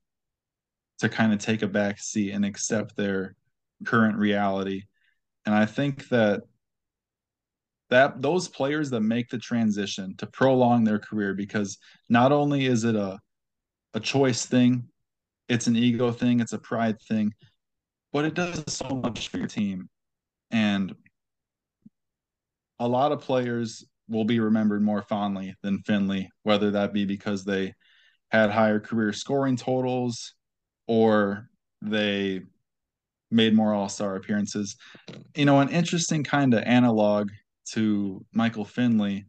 [0.98, 3.34] to kind of take a back seat and accept their
[3.84, 4.82] current reality.
[5.46, 6.42] And I think that
[7.90, 12.84] that those players that make the transition to prolong their career because not only is
[12.84, 13.18] it a
[13.94, 14.84] a choice thing,
[15.48, 17.32] it's an ego thing, it's a pride thing,
[18.12, 19.88] but it does so much for your team.
[20.50, 20.94] And
[22.78, 27.44] a lot of players will be remembered more fondly than Finley, whether that be because
[27.44, 27.74] they
[28.30, 30.34] had higher career scoring totals
[30.86, 31.48] or
[31.82, 32.42] they
[33.30, 34.76] made more all-star appearances.
[35.34, 37.30] You know, an interesting kind of analog
[37.72, 39.26] to Michael Finley,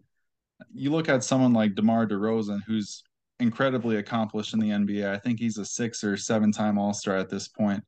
[0.74, 3.04] you look at someone like DeMar DeRozan, who's
[3.40, 5.10] incredibly accomplished in the NBA.
[5.10, 7.84] I think he's a six or seven time All Star at this point.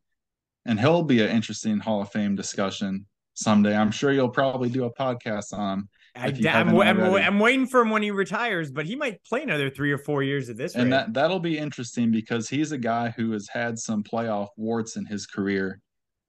[0.66, 3.76] And he'll be an interesting Hall of Fame discussion someday.
[3.76, 5.90] I'm sure you'll probably do a podcast on him.
[6.14, 9.70] I, am I'm, I'm, waiting for him when he retires, but he might play another
[9.70, 10.90] three or four years at this and rate.
[10.90, 15.06] that that'll be interesting because he's a guy who has had some playoff warts in
[15.06, 15.80] his career,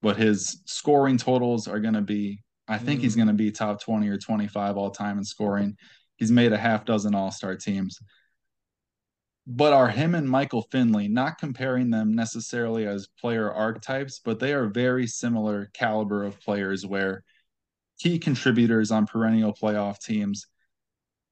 [0.02, 3.02] but his scoring totals are going to be I think mm.
[3.02, 5.76] he's going to be top 20 or 25 all time in scoring.
[6.16, 7.98] He's made a half dozen all star teams.
[9.46, 14.52] But are him and Michael Finley, not comparing them necessarily as player archetypes, but they
[14.52, 17.24] are very similar caliber of players where
[17.98, 20.46] key contributors on perennial playoff teams,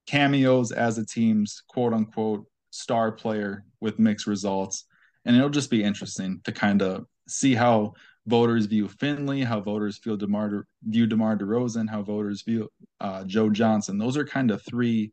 [0.07, 4.85] cameos as a team's quote unquote star player with mixed results.
[5.25, 7.95] And it'll just be interesting to kind of see how
[8.31, 13.51] voters view Finley, how voters feel DeMar view DeMar DeRozan, how voters view uh, Joe
[13.51, 13.99] Johnson.
[13.99, 15.13] Those are kind of three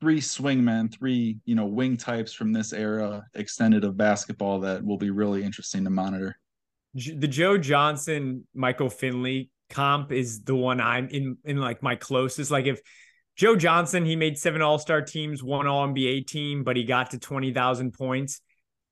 [0.00, 4.96] three swingmen, three you know wing types from this era extended of basketball that will
[4.96, 6.38] be really interesting to monitor.
[6.94, 12.50] The Joe Johnson Michael Finley comp is the one I'm in in like my closest.
[12.50, 12.80] Like if
[13.36, 17.10] Joe Johnson, he made seven All Star teams, one All NBA team, but he got
[17.10, 18.40] to twenty thousand points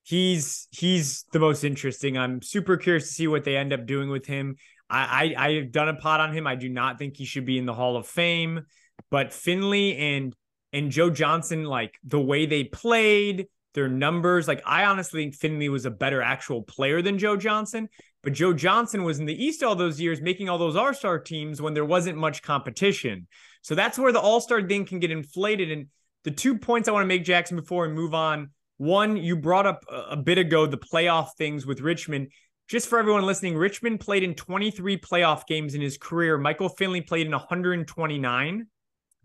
[0.06, 2.16] he's he's the most interesting.
[2.16, 4.56] I'm super curious to see what they end up doing with him.
[4.88, 6.46] I, I I've done a pot on him.
[6.46, 8.66] I do not think he should be in the Hall of Fame,
[9.10, 10.32] but Finley and
[10.72, 15.68] and Joe Johnson, like the way they played, their numbers, like I honestly think Finley
[15.68, 17.88] was a better actual player than Joe Johnson.
[18.22, 21.18] But Joe Johnson was in the East all those years, making all those All Star
[21.18, 23.26] teams when there wasn't much competition.
[23.62, 25.70] So that's where the All Star thing can get inflated.
[25.70, 25.86] And
[26.22, 29.66] the two points I want to make, Jackson, before we move on one, you brought
[29.66, 32.28] up a bit ago the playoff things with Richmond.
[32.68, 36.36] Just for everyone listening, Richmond played in 23 playoff games in his career.
[36.36, 38.66] Michael Finley played in 129.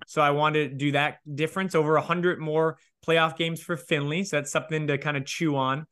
[0.08, 4.24] So I wanted to do that difference over 100 more playoff games for Finley.
[4.24, 5.86] So that's something to kind of chew on.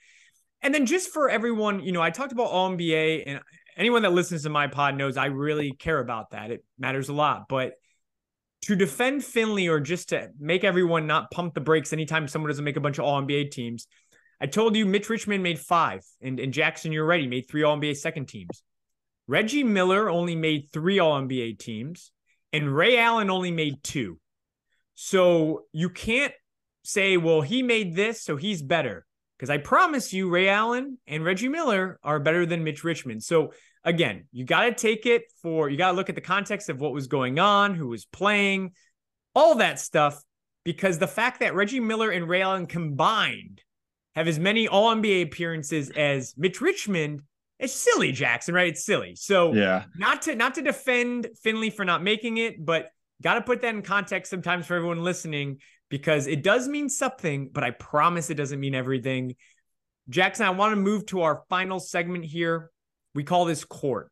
[0.61, 3.39] And then just for everyone, you know, I talked about All NBA, and
[3.77, 6.51] anyone that listens to my pod knows I really care about that.
[6.51, 7.47] It matters a lot.
[7.47, 7.73] But
[8.63, 12.65] to defend Finley or just to make everyone not pump the brakes anytime someone doesn't
[12.65, 13.87] make a bunch of All NBA teams,
[14.41, 17.77] I told you Mitch Richmond made five, and, and Jackson, you're ready, made three All
[17.77, 18.63] NBA second teams.
[19.27, 22.11] Reggie Miller only made three All NBA teams,
[22.51, 24.19] and Ray Allen only made two.
[24.95, 26.33] So you can't
[26.83, 29.05] say, well, he made this, so he's better.
[29.37, 33.23] Because I promise you, Ray Allen and Reggie Miller are better than Mitch Richmond.
[33.23, 36.69] So again, you got to take it for, you got to look at the context
[36.69, 38.73] of what was going on, who was playing,
[39.35, 40.21] all that stuff.
[40.65, 43.61] Because the fact that Reggie Miller and Ray Allen combined
[44.15, 47.21] have as many All NBA appearances as Mitch Richmond,
[47.57, 48.67] it's silly, Jackson, right?
[48.67, 49.15] It's silly.
[49.15, 52.89] So yeah, not to not to defend Finley for not making it, but
[53.21, 57.49] got to put that in context sometimes for everyone listening because it does mean something,
[57.51, 59.35] but I promise it doesn't mean everything.
[60.09, 62.71] Jackson, I want to move to our final segment here.
[63.13, 64.11] We call this court.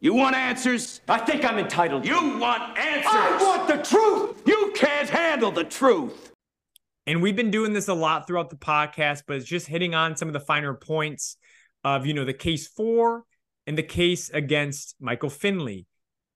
[0.00, 1.00] You want answers?
[1.08, 2.06] I think I'm entitled.
[2.06, 3.12] You want answers?
[3.12, 4.42] I want the truth.
[4.46, 6.32] You can't handle the truth.
[7.06, 10.16] And we've been doing this a lot throughout the podcast, but it's just hitting on
[10.16, 11.36] some of the finer points
[11.84, 13.24] of, you know, the case for
[13.66, 15.86] and the case against Michael Finley.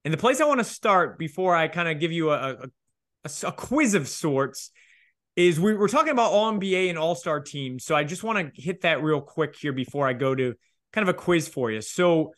[0.04, 2.68] And the place I want to start before I kind of give you a, a,
[3.24, 4.70] a, a quiz of sorts
[5.36, 7.84] is we, we're talking about All NBA and All Star teams.
[7.84, 10.54] So I just want to hit that real quick here before I go to
[10.94, 11.80] kind of a quiz for you.
[11.80, 12.32] So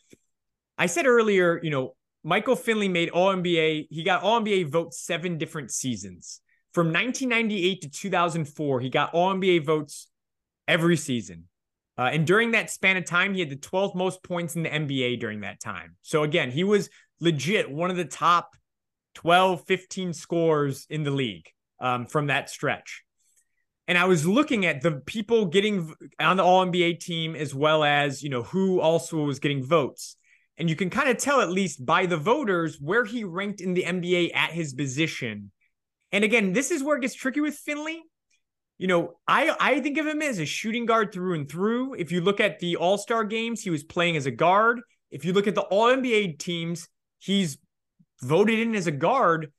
[0.77, 3.87] I said earlier, you know, Michael Finley made All NBA.
[3.91, 6.41] He got All NBA votes seven different seasons.
[6.73, 10.07] From 1998 to 2004, he got All NBA votes
[10.67, 11.45] every season.
[11.99, 14.69] Uh, and during that span of time, he had the 12th most points in the
[14.69, 15.95] NBA during that time.
[16.01, 16.89] So again, he was
[17.19, 18.55] legit one of the top
[19.15, 21.47] 12, 15 scores in the league
[21.79, 23.03] um, from that stretch.
[23.87, 27.83] And I was looking at the people getting on the All NBA team as well
[27.83, 30.17] as, you know, who also was getting votes.
[30.57, 33.73] And you can kind of tell, at least by the voters, where he ranked in
[33.73, 35.51] the NBA at his position.
[36.11, 38.01] And again, this is where it gets tricky with Finley.
[38.77, 41.93] You know, I, I think of him as a shooting guard through and through.
[41.95, 44.81] If you look at the All Star games, he was playing as a guard.
[45.11, 46.87] If you look at the All NBA teams,
[47.19, 47.57] he's
[48.21, 49.51] voted in as a guard.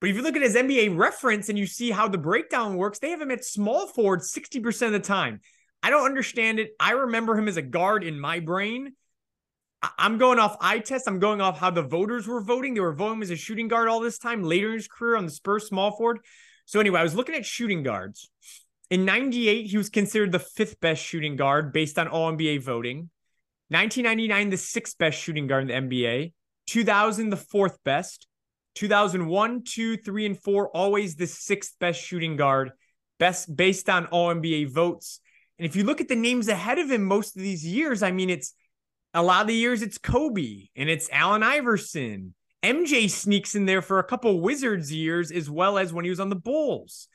[0.00, 2.98] But if you look at his NBA reference and you see how the breakdown works,
[2.98, 5.40] they have him at small forward 60% of the time.
[5.82, 6.70] I don't understand it.
[6.80, 8.94] I remember him as a guard in my brain.
[9.98, 11.08] I'm going off eye test.
[11.08, 12.74] I'm going off how the voters were voting.
[12.74, 15.24] They were voting as a shooting guard all this time later in his career on
[15.24, 16.20] the Spurs small forward.
[16.66, 18.30] So anyway, I was looking at shooting guards.
[18.90, 23.08] In 98, he was considered the fifth best shooting guard based on all NBA voting.
[23.68, 26.32] 1999, the sixth best shooting guard in the NBA.
[26.66, 28.26] 2000, the fourth best.
[28.80, 32.72] 2001, 2, 3, and 4, always the sixth best shooting guard,
[33.18, 35.20] best based on all NBA votes.
[35.58, 38.10] And if you look at the names ahead of him most of these years, I
[38.10, 38.54] mean, it's
[39.12, 42.34] a lot of the years it's Kobe and it's Allen Iverson.
[42.62, 46.20] MJ sneaks in there for a couple Wizards years as well as when he was
[46.20, 47.06] on the Bulls.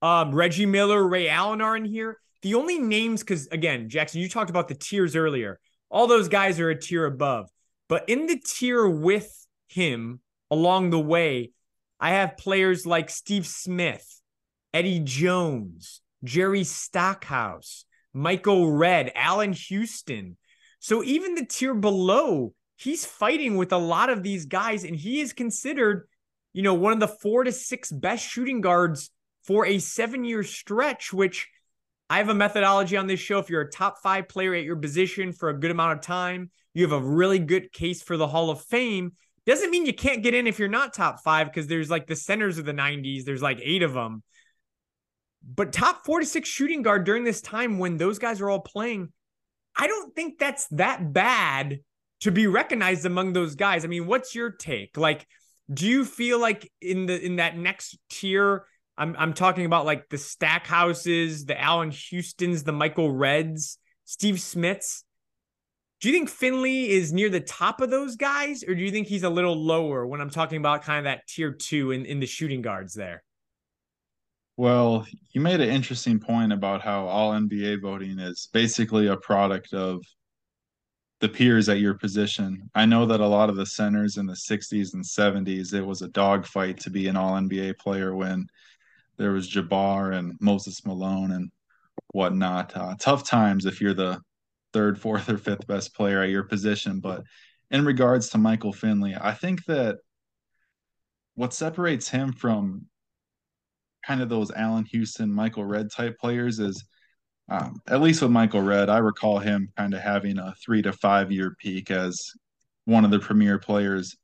[0.00, 2.18] Um, Reggie Miller, Ray Allen are in here.
[2.42, 5.60] The only names, because again, Jackson, you talked about the tiers earlier.
[5.88, 7.48] All those guys are a tier above.
[7.88, 10.18] But in the tier with him
[10.52, 11.50] along the way,
[11.98, 14.20] I have players like Steve Smith,
[14.72, 20.36] Eddie Jones, Jerry Stackhouse, Michael Redd, Allan Houston,
[20.82, 25.20] so even the tier below, he's fighting with a lot of these guys, and he
[25.20, 26.08] is considered,
[26.52, 29.10] you know, one of the four to six best shooting guards
[29.44, 31.48] for a seven year stretch, which
[32.10, 33.38] I have a methodology on this show.
[33.38, 36.50] If you're a top five player at your position for a good amount of time,
[36.74, 39.12] you have a really good case for the Hall of Fame.
[39.46, 42.16] Doesn't mean you can't get in if you're not top five, because there's like the
[42.16, 44.22] centers of the 90s, there's like eight of them.
[45.44, 48.60] But top four to six shooting guard during this time when those guys are all
[48.60, 49.12] playing,
[49.76, 51.80] I don't think that's that bad
[52.20, 53.84] to be recognized among those guys.
[53.84, 54.96] I mean, what's your take?
[54.96, 55.26] Like,
[55.72, 58.64] do you feel like in the in that next tier,
[58.96, 65.04] I'm I'm talking about like the Stackhouses, the Allan Houstons, the Michael Redds, Steve Smiths.
[66.02, 69.06] Do you think Finley is near the top of those guys, or do you think
[69.06, 72.18] he's a little lower when I'm talking about kind of that tier two in, in
[72.18, 73.22] the shooting guards there?
[74.56, 79.74] Well, you made an interesting point about how all NBA voting is basically a product
[79.74, 80.02] of
[81.20, 82.68] the peers at your position.
[82.74, 86.02] I know that a lot of the centers in the 60s and 70s, it was
[86.02, 88.48] a dogfight to be an all NBA player when
[89.18, 91.52] there was Jabbar and Moses Malone and
[92.08, 92.76] whatnot.
[92.76, 94.20] Uh, tough times if you're the
[94.72, 97.00] third, fourth, or fifth best player at your position.
[97.00, 97.22] But
[97.70, 99.98] in regards to Michael Finley, I think that
[101.34, 102.86] what separates him from
[104.06, 106.84] kind of those Allan Houston, Michael Redd type players is
[107.48, 110.92] um, at least with Michael Redd, I recall him kind of having a three to
[110.92, 112.18] five year peak as
[112.84, 114.16] one of the premier players.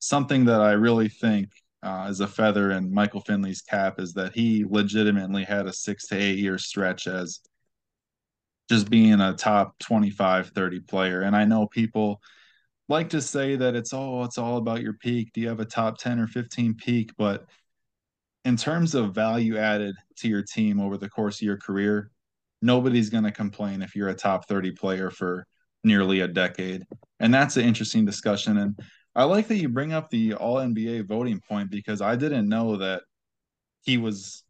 [0.00, 1.48] Something that I really think
[1.82, 6.08] uh, is a feather in Michael Finley's cap is that he legitimately had a six
[6.08, 7.40] to eight year stretch as
[8.68, 11.22] just being a top 25, 30 player.
[11.22, 12.20] And I know people
[12.88, 15.32] like to say that it's oh, it's all about your peak.
[15.32, 17.12] Do you have a top 10 or 15 peak?
[17.16, 17.46] But
[18.44, 22.10] in terms of value added to your team over the course of your career,
[22.60, 25.46] nobody's going to complain if you're a top 30 player for
[25.84, 26.84] nearly a decade.
[27.20, 28.58] And that's an interesting discussion.
[28.58, 28.78] And
[29.14, 32.76] I like that you bring up the all NBA voting point because I didn't know
[32.76, 33.02] that
[33.82, 34.44] he was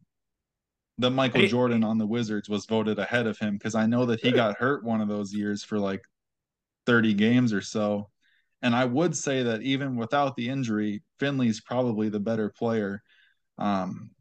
[0.99, 4.19] that Michael Jordan on the Wizards was voted ahead of him because I know that
[4.19, 6.01] he got hurt one of those years for like
[6.85, 8.09] 30 games or so.
[8.61, 13.01] And I would say that even without the injury, Finley's probably the better player.
[13.57, 14.11] Um,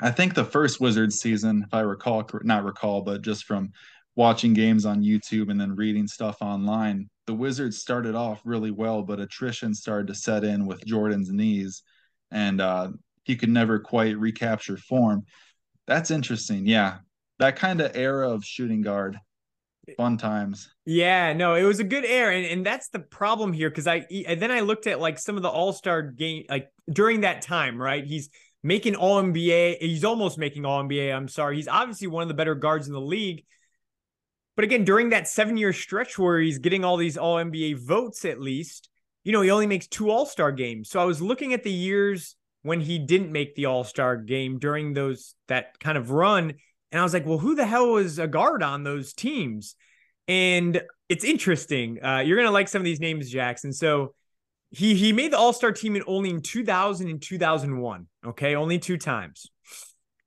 [0.00, 3.70] I think the first Wizards season, if I recall, not recall, but just from
[4.16, 9.02] watching games on YouTube and then reading stuff online, the Wizards started off really well,
[9.02, 11.82] but attrition started to set in with Jordan's knees,
[12.30, 12.88] and uh,
[13.24, 15.22] he could never quite recapture form.
[15.90, 16.66] That's interesting.
[16.66, 16.98] Yeah,
[17.40, 19.18] that kind of era of shooting guard
[19.96, 20.72] fun times.
[20.86, 22.36] Yeah, no, it was a good era.
[22.36, 25.36] and, and that's the problem here because I and then I looked at like some
[25.36, 28.04] of the All Star game like during that time, right?
[28.04, 28.30] He's
[28.62, 29.78] making All NBA.
[29.80, 31.12] He's almost making All NBA.
[31.12, 31.56] I'm sorry.
[31.56, 33.44] He's obviously one of the better guards in the league.
[34.54, 38.24] But again, during that seven year stretch where he's getting all these All NBA votes,
[38.24, 38.90] at least,
[39.24, 40.88] you know, he only makes two All Star games.
[40.88, 44.58] So I was looking at the years when he didn't make the All Star game
[44.58, 46.54] during those that kind of run,
[46.92, 49.76] and I was like, well, who the hell was a guard on those teams?
[50.28, 52.04] And it's interesting.
[52.04, 53.72] Uh, you're gonna like some of these names, Jackson.
[53.72, 54.14] So
[54.70, 58.06] he he made the All Star team in only in 2000 and 2001.
[58.26, 59.50] Okay, only two times.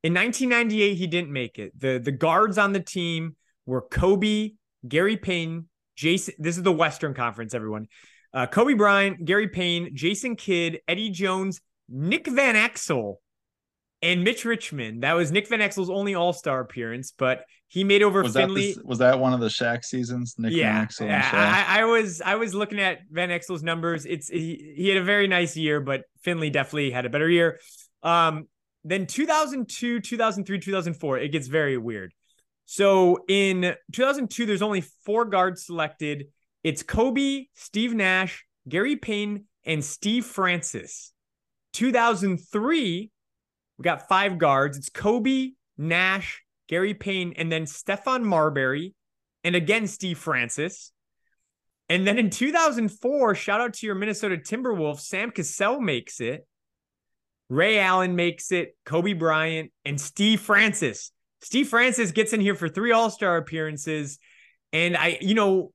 [0.04, 1.80] In 1998, he didn't make it.
[1.80, 4.52] the The guards on the team were Kobe,
[4.86, 6.34] Gary Payton, Jason.
[6.38, 7.88] This is the Western Conference, everyone.
[8.34, 13.16] Uh, Kobe Bryant, Gary Payne, Jason Kidd, Eddie Jones, Nick Van Exel,
[14.04, 15.04] and Mitch Richmond.
[15.04, 18.74] That was Nick Van Exel's only All Star appearance, but he made over was Finley.
[18.74, 20.36] That was that one of the Shaq seasons?
[20.38, 24.06] Nick yeah, Van Exel yeah I, I, was I was looking at Van Exel's numbers.
[24.06, 27.60] It's he, he had a very nice year, but Finley definitely had a better year.
[28.04, 28.48] Um,
[28.84, 32.14] then 2002, 2003, 2004, it gets very weird.
[32.66, 36.26] So in 2002, there's only four guards selected.
[36.64, 41.14] It's Kobe, Steve Nash, Gary Payne, and Steve Francis.
[41.74, 43.12] 2003,
[43.78, 44.78] we got five guards.
[44.78, 48.94] It's Kobe, Nash, Gary Payne, and then Stephon Marbury,
[49.44, 50.92] and again, Steve Francis.
[51.90, 56.48] And then in 2004, shout out to your Minnesota Timberwolves, Sam Cassell makes it.
[57.50, 61.12] Ray Allen makes it, Kobe Bryant, and Steve Francis.
[61.42, 64.18] Steve Francis gets in here for three All Star appearances.
[64.72, 65.72] And I, you know,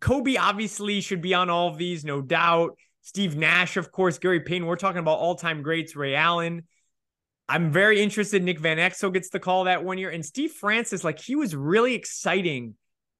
[0.00, 2.76] Kobe obviously should be on all of these, no doubt.
[3.02, 4.66] Steve Nash, of course, Gary Payne.
[4.66, 6.64] We're talking about all time greats, Ray Allen.
[7.48, 8.42] I'm very interested.
[8.42, 10.10] Nick Van Exel gets the call that one year.
[10.10, 12.74] And Steve Francis, like he was really exciting,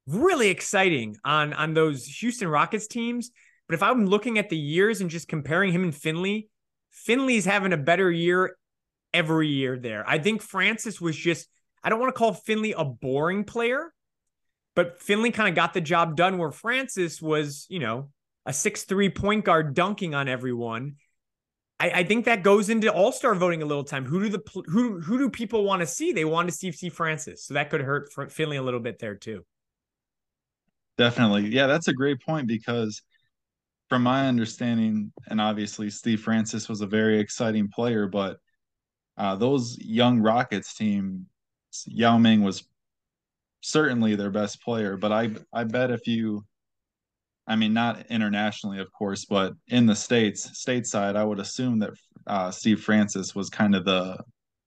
[0.07, 3.31] really exciting on, on those Houston Rockets teams.
[3.67, 6.49] But if I'm looking at the years and just comparing him and Finley,
[6.91, 8.57] Finley's having a better year
[9.15, 10.05] every year there.
[10.07, 11.49] I think Francis was just,
[11.83, 13.93] I don't want to call Finley a boring player,
[14.75, 18.11] but Finley kind of got the job done where Francis was, you know,
[18.49, 20.97] a six-three point guard dunking on everyone.
[21.79, 24.05] I, I think that goes into all-star voting a little time.
[24.05, 26.13] Who do the who who do people want to see?
[26.13, 27.45] They want to see see Francis.
[27.45, 29.45] So that could hurt Finley a little bit there too.
[30.97, 31.49] Definitely.
[31.49, 33.03] Yeah, that's a great point because
[33.89, 38.39] from my understanding, and obviously Steve Francis was a very exciting player, but
[39.17, 41.27] uh, those young Rockets team,
[41.87, 42.65] Yao Ming was
[43.61, 44.97] certainly their best player.
[44.97, 46.45] But I I bet if you,
[47.49, 51.91] I mean not internationally of course, but in the states stateside, I would assume that
[52.27, 54.19] uh, Steve Francis was kind of the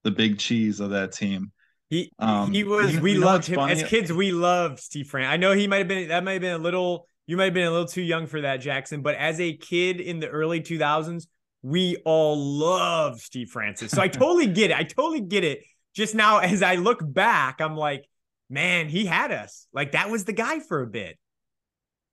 [0.04, 1.52] the big cheese of that team.
[1.88, 2.98] He um, he was.
[3.00, 3.72] we loved him funny?
[3.72, 4.12] as kids.
[4.12, 5.30] We loved Steve Francis.
[5.32, 7.06] I know he might have been that might have been a little.
[7.26, 9.02] You might have been a little too young for that, Jackson.
[9.02, 11.26] But as a kid in the early 2000s,
[11.62, 13.92] we all love Steve Francis.
[13.92, 14.76] So I totally get it.
[14.76, 15.62] I totally get it.
[15.94, 18.06] Just now, as I look back, I'm like,
[18.50, 19.66] man, he had us.
[19.72, 21.18] Like that was the guy for a bit.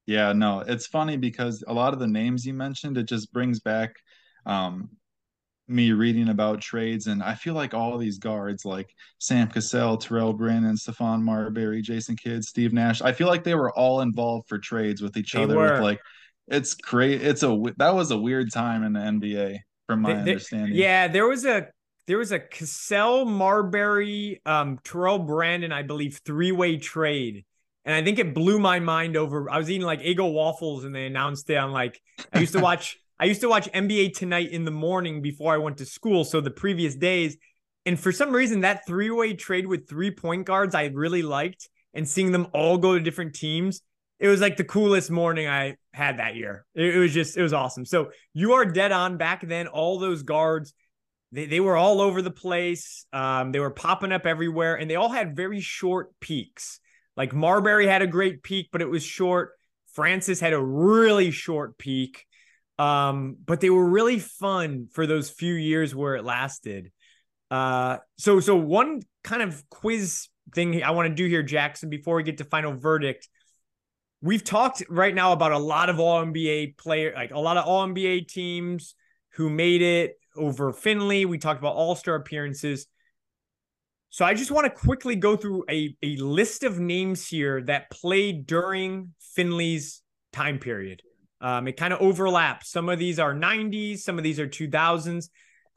[0.10, 3.60] Yeah, no, it's funny because a lot of the names you mentioned, it just brings
[3.60, 3.94] back
[4.44, 4.90] um,
[5.68, 7.06] me reading about trades.
[7.06, 8.90] And I feel like all these guards, like
[9.20, 13.72] Sam Cassell, Terrell Brandon, Stephon Marbury, Jason Kidd, Steve Nash, I feel like they were
[13.78, 15.56] all involved for trades with each they other.
[15.56, 16.00] With like,
[16.48, 17.22] it's great.
[17.22, 20.76] It's a that was a weird time in the NBA, from my they, understanding.
[20.76, 21.68] Yeah, there was a
[22.08, 27.46] there was a Cassell, Marbury, um, Terrell Brandon, I believe, three way trade.
[27.90, 29.50] And I think it blew my mind over.
[29.50, 32.00] I was eating like Eggo waffles and they announced it on like,
[32.32, 35.58] I used to watch, I used to watch NBA Tonight in the morning before I
[35.58, 36.24] went to school.
[36.24, 37.36] So the previous days.
[37.88, 41.68] And for some reason, that three way trade with three point guards, I really liked.
[41.96, 43.82] And seeing them all go to different teams,
[44.20, 46.68] it was like the coolest morning I had that year.
[46.76, 47.86] It, it was just, it was awesome.
[47.86, 49.66] So you are dead on back then.
[49.66, 50.76] All those guards
[51.32, 53.06] they, they were all over the place.
[53.14, 56.80] Um, they were popping up everywhere, and they all had very short peaks.
[57.20, 59.52] Like Marbury had a great peak, but it was short.
[59.92, 62.26] Francis had a really short peak.
[62.80, 66.94] Um, but they were really fun for those few years where it lasted.
[67.52, 72.16] Uh, so so one kind of quiz thing I want to do here, Jackson, before
[72.16, 73.28] we get to final verdict.
[74.22, 77.66] We've talked right now about a lot of all NBA player, like a lot of
[77.66, 78.96] all NBA teams
[79.34, 81.26] who made it over Finley.
[81.26, 82.88] We talked about all star appearances.
[84.10, 87.92] So I just want to quickly go through a, a list of names here that
[87.92, 90.02] played during Finley's
[90.34, 91.02] time period.
[91.42, 92.70] Um, it kind of overlaps.
[92.70, 95.30] Some of these are 90s, some of these are 2000s,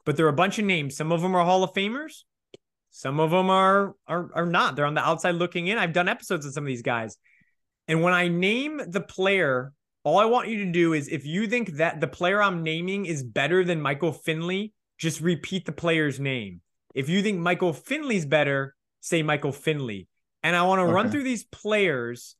[0.03, 0.97] but there are a bunch of names.
[0.97, 2.23] Some of them are Hall of Famers,
[2.89, 4.75] some of them are are are not.
[4.75, 5.77] They're on the outside looking in.
[5.77, 7.17] I've done episodes of some of these guys.
[7.87, 9.73] And when I name the player
[10.03, 13.05] all I want you to do is if you think that the player I'm naming
[13.05, 16.61] is better than Michael Finley, just repeat the player's name.
[16.93, 20.07] If you think Michael Finley's better, say Michael Finley.
[20.43, 20.93] And I want to okay.
[20.93, 22.35] run through these players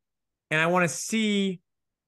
[0.52, 1.62] and I want to see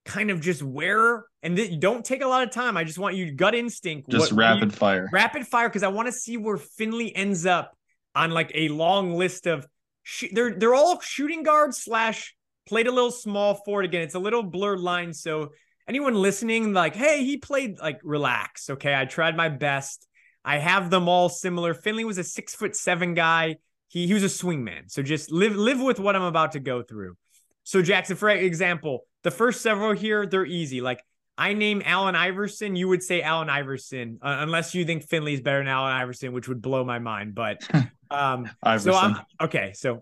[0.06, 2.78] kind of just where and th- don't take a lot of time.
[2.78, 4.10] I just want you gut instinct.
[4.10, 5.10] Just what- rapid fire.
[5.12, 7.76] rapid fire because I want to see where Finley ends up
[8.14, 9.68] on like a long list of
[10.04, 12.36] sh- they're they're all shooting guards slash
[12.68, 14.02] played a little small forward again.
[14.02, 15.14] It's a little blurred line.
[15.14, 15.52] So
[15.88, 18.70] anyone listening, like, hey, he played like relax.
[18.70, 20.08] Okay, I tried my best.
[20.46, 21.74] I have them all similar.
[21.74, 23.58] Finley was a six foot seven guy.
[23.88, 24.92] He he was a swingman.
[24.92, 27.18] So just live live with what I'm about to go through.
[27.64, 30.82] So Jackson, for example, the first several here they're easy.
[30.82, 31.04] Like
[31.36, 35.58] I name Allen Iverson, you would say Allen Iverson, uh, unless you think Finley's better
[35.58, 37.34] than Allen Iverson, which would blow my mind.
[37.34, 37.68] But
[38.12, 38.94] um, so Iverson.
[38.94, 39.74] I'm okay.
[39.74, 40.02] So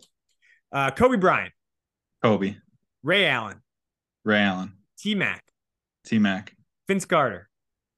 [0.73, 1.53] uh, Kobe Bryant,
[2.21, 2.57] Kobe.
[3.01, 3.61] Ray Allen,
[4.25, 4.73] Ray Allen.
[4.99, 5.43] T Mac,
[6.05, 6.53] T Mac.
[6.87, 7.49] Vince Carter,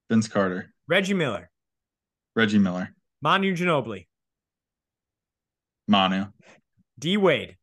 [0.09, 0.71] Vince Carter.
[0.87, 1.49] Reggie Miller,
[2.35, 2.93] Reggie Miller.
[3.21, 4.07] Manu Ginobili,
[5.87, 6.25] Manu.
[6.99, 7.57] D Wade.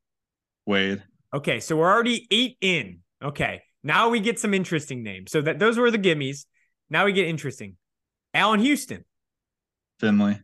[0.66, 1.02] Wade.
[1.34, 3.00] Okay, so we're already eight in.
[3.22, 5.30] Okay, now we get some interesting names.
[5.30, 6.44] So that those were the gimmies.
[6.90, 7.76] Now we get interesting.
[8.34, 9.04] Allan Houston,
[10.00, 10.40] Finley.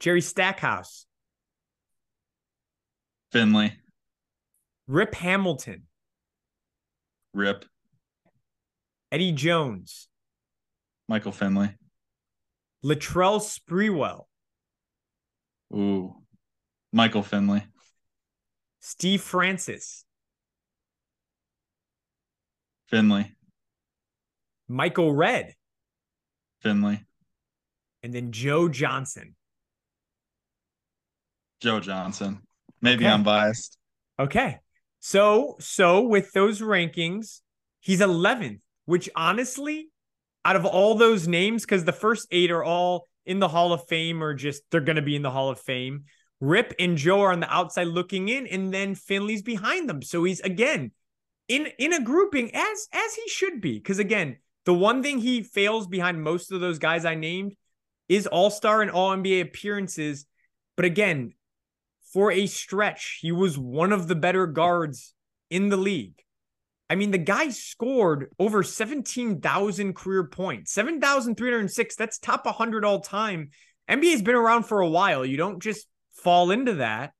[0.00, 1.06] Jerry Stackhouse,
[3.32, 3.74] Finley.
[4.86, 5.84] Rip Hamilton,
[7.34, 7.64] Rip.
[9.10, 10.08] Eddie Jones,
[11.08, 11.74] Michael Finley.
[12.84, 14.24] Latrell Sprewell,
[15.74, 16.14] Ooh.
[16.92, 17.62] Michael Finley.
[18.80, 20.04] Steve Francis,
[22.88, 23.34] Finley.
[24.68, 25.54] Michael Redd,
[26.60, 27.04] Finley.
[28.02, 29.34] and then Joe Johnson.
[31.60, 32.42] Joe Johnson.
[32.80, 33.12] Maybe Okay.
[33.12, 33.76] I'm biased.
[34.18, 34.58] Okay.
[35.00, 37.40] So, so with those rankings,
[37.80, 39.88] he's 11th, which honestly,
[40.48, 43.86] out of all those names, because the first eight are all in the Hall of
[43.86, 46.04] Fame or just they're going to be in the Hall of Fame.
[46.40, 50.00] Rip and Joe are on the outside looking in, and then Finley's behind them.
[50.00, 50.92] So he's again
[51.48, 53.74] in in a grouping as as he should be.
[53.74, 57.54] Because again, the one thing he fails behind most of those guys I named
[58.08, 60.24] is All Star and All NBA appearances.
[60.76, 61.34] But again,
[62.14, 65.12] for a stretch, he was one of the better guards
[65.50, 66.22] in the league.
[66.90, 71.96] I mean, the guy scored over 17,000 career points, 7,306.
[71.96, 73.50] That's top 100 all time.
[73.88, 75.24] NBA's been around for a while.
[75.24, 77.12] You don't just fall into that.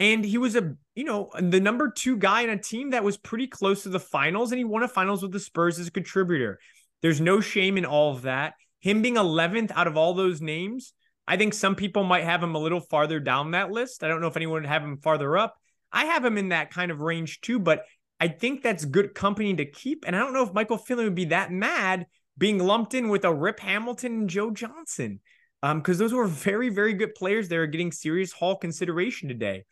[0.00, 3.16] And he was a, you know, the number two guy in a team that was
[3.16, 5.92] pretty close to the finals, and he won a finals with the Spurs as a
[5.92, 6.58] contributor.
[7.02, 8.54] There's no shame in all of that.
[8.80, 10.94] Him being 11th out of all those names,
[11.26, 14.02] I think some people might have him a little farther down that list.
[14.02, 15.56] I don't know if anyone would have him farther up.
[15.92, 17.84] I have him in that kind of range too, but
[18.24, 20.04] I think that's good company to keep.
[20.06, 22.06] And I don't know if Michael Finley would be that mad
[22.38, 25.20] being lumped in with a Rip Hamilton and Joe Johnson.
[25.62, 29.64] Um, because those were very, very good players that are getting serious Hall consideration today.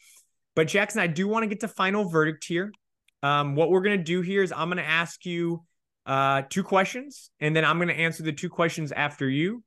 [0.55, 2.75] But Jackson, I do want to get to final verdict here.
[3.23, 5.65] Um, what we're gonna do here is I'm gonna ask you
[6.05, 9.63] uh two questions, and then I'm gonna answer the two questions after you.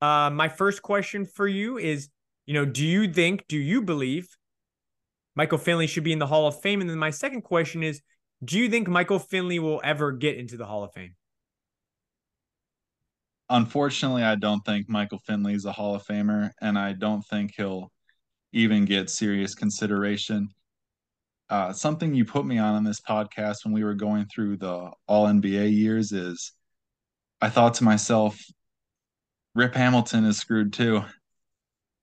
[0.00, 2.08] Uh, my first question for you is,
[2.46, 4.28] you know, do you think, do you believe
[5.34, 6.80] Michael Finley should be in the Hall of Fame?
[6.80, 8.00] And then my second question is,
[8.44, 11.14] do you think Michael Finley will ever get into the Hall of Fame?
[13.50, 17.54] Unfortunately, I don't think Michael Finley is a Hall of Famer, and I don't think
[17.56, 17.90] he'll
[18.52, 20.48] even get serious consideration.
[21.50, 24.90] Uh, something you put me on on this podcast when we were going through the
[25.06, 26.52] All NBA years is
[27.40, 28.38] I thought to myself,
[29.54, 31.02] Rip Hamilton is screwed too.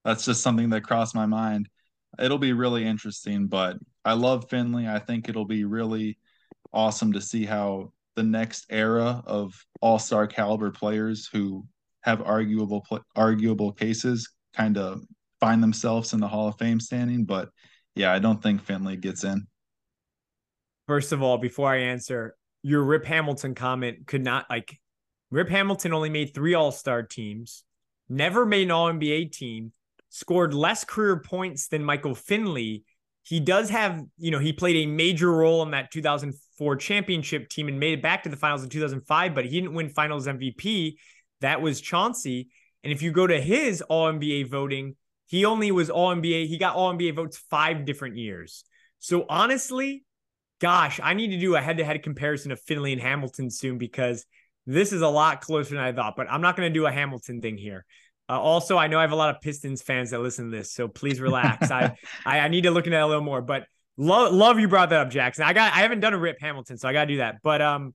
[0.03, 1.69] That's just something that crossed my mind.
[2.19, 4.87] It'll be really interesting, but I love Finley.
[4.87, 6.17] I think it'll be really
[6.75, 11.65] awesome to see how the next era of all-star caliber players who
[12.01, 15.01] have arguable arguable cases kind of
[15.39, 17.25] find themselves in the Hall of Fame standing.
[17.25, 17.49] But
[17.95, 19.47] yeah, I don't think Finley gets in.
[20.87, 24.79] First of all, before I answer, your Rip Hamilton comment could not like
[25.31, 27.63] Rip Hamilton only made three All Star teams,
[28.07, 29.71] never made an All NBA team,
[30.09, 32.83] scored less career points than Michael Finley.
[33.25, 37.67] He does have, you know, he played a major role in that 2004 championship team
[37.67, 40.93] and made it back to the finals in 2005, but he didn't win finals MVP.
[41.41, 42.49] That was Chauncey.
[42.83, 44.95] And if you go to his All NBA voting,
[45.25, 46.45] he only was All NBA.
[46.45, 48.63] He got All NBA votes five different years.
[48.99, 50.03] So honestly,
[50.61, 53.79] gosh, I need to do a head to head comparison of Finley and Hamilton soon
[53.79, 54.23] because
[54.67, 56.15] this is a lot closer than I thought.
[56.15, 57.85] But I'm not going to do a Hamilton thing here.
[58.27, 60.73] Uh, also, I know I have a lot of Pistons fans that listen to this,
[60.73, 61.69] so please relax.
[61.69, 61.95] I,
[62.25, 63.41] I I need to look into that a little more.
[63.41, 63.67] But
[63.97, 65.43] love love you brought that up, Jackson.
[65.45, 67.35] I got I haven't done a Rip Hamilton, so I got to do that.
[67.43, 67.93] But um,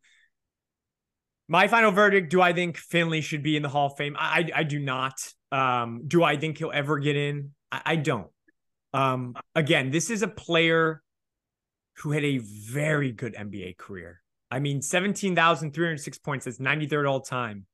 [1.48, 4.16] my final verdict: Do I think Finley should be in the Hall of Fame?
[4.18, 5.14] I I, I do not.
[5.50, 7.52] Um, do I think he'll ever get in?
[7.72, 8.28] I, I don't.
[8.92, 11.02] Um, again, this is a player
[11.98, 14.20] who had a very good NBA career.
[14.50, 16.44] I mean, 17,306 points.
[16.44, 17.66] That's 93rd all time.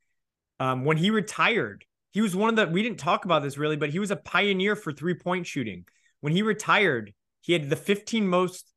[0.58, 1.84] Um, when he retired,
[2.16, 4.16] he was one of the, we didn't talk about this really, but he was a
[4.16, 5.84] pioneer for three point shooting.
[6.22, 7.12] When he retired,
[7.42, 8.72] he had the 15 most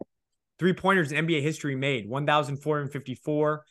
[0.60, 3.66] three pointers in NBA history made, 1,454.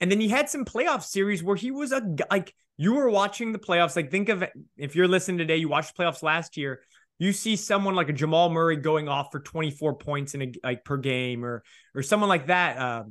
[0.00, 2.00] And then he had some playoff series where he was a,
[2.30, 3.96] like, you were watching the playoffs.
[3.96, 4.44] Like, think of
[4.78, 6.80] if you're listening today, you watched the playoffs last year
[7.22, 10.84] you see someone like a Jamal Murray going off for 24 points in a like
[10.84, 11.62] per game or
[11.94, 12.76] or someone like that.
[12.76, 13.04] Uh,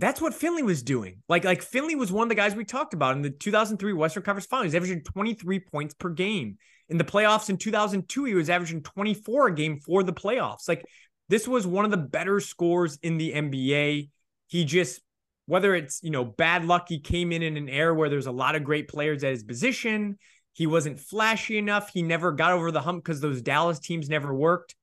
[0.00, 1.22] that's what Finley was doing.
[1.28, 4.22] Like like Finley was one of the guys we talked about in the 2003 Western
[4.22, 4.74] Conference Finals.
[4.74, 6.56] Averaging 23 points per game.
[6.88, 10.68] In the playoffs in 2002, he was averaging 24 a game for the playoffs.
[10.68, 10.84] Like
[11.28, 14.10] this was one of the better scores in the NBA.
[14.48, 15.00] He just
[15.46, 18.32] whether it's you know bad luck, he came in in an era where there's a
[18.32, 20.18] lot of great players at his position.
[20.52, 21.90] He wasn't flashy enough.
[21.92, 24.74] He never got over the hump because those Dallas teams never worked.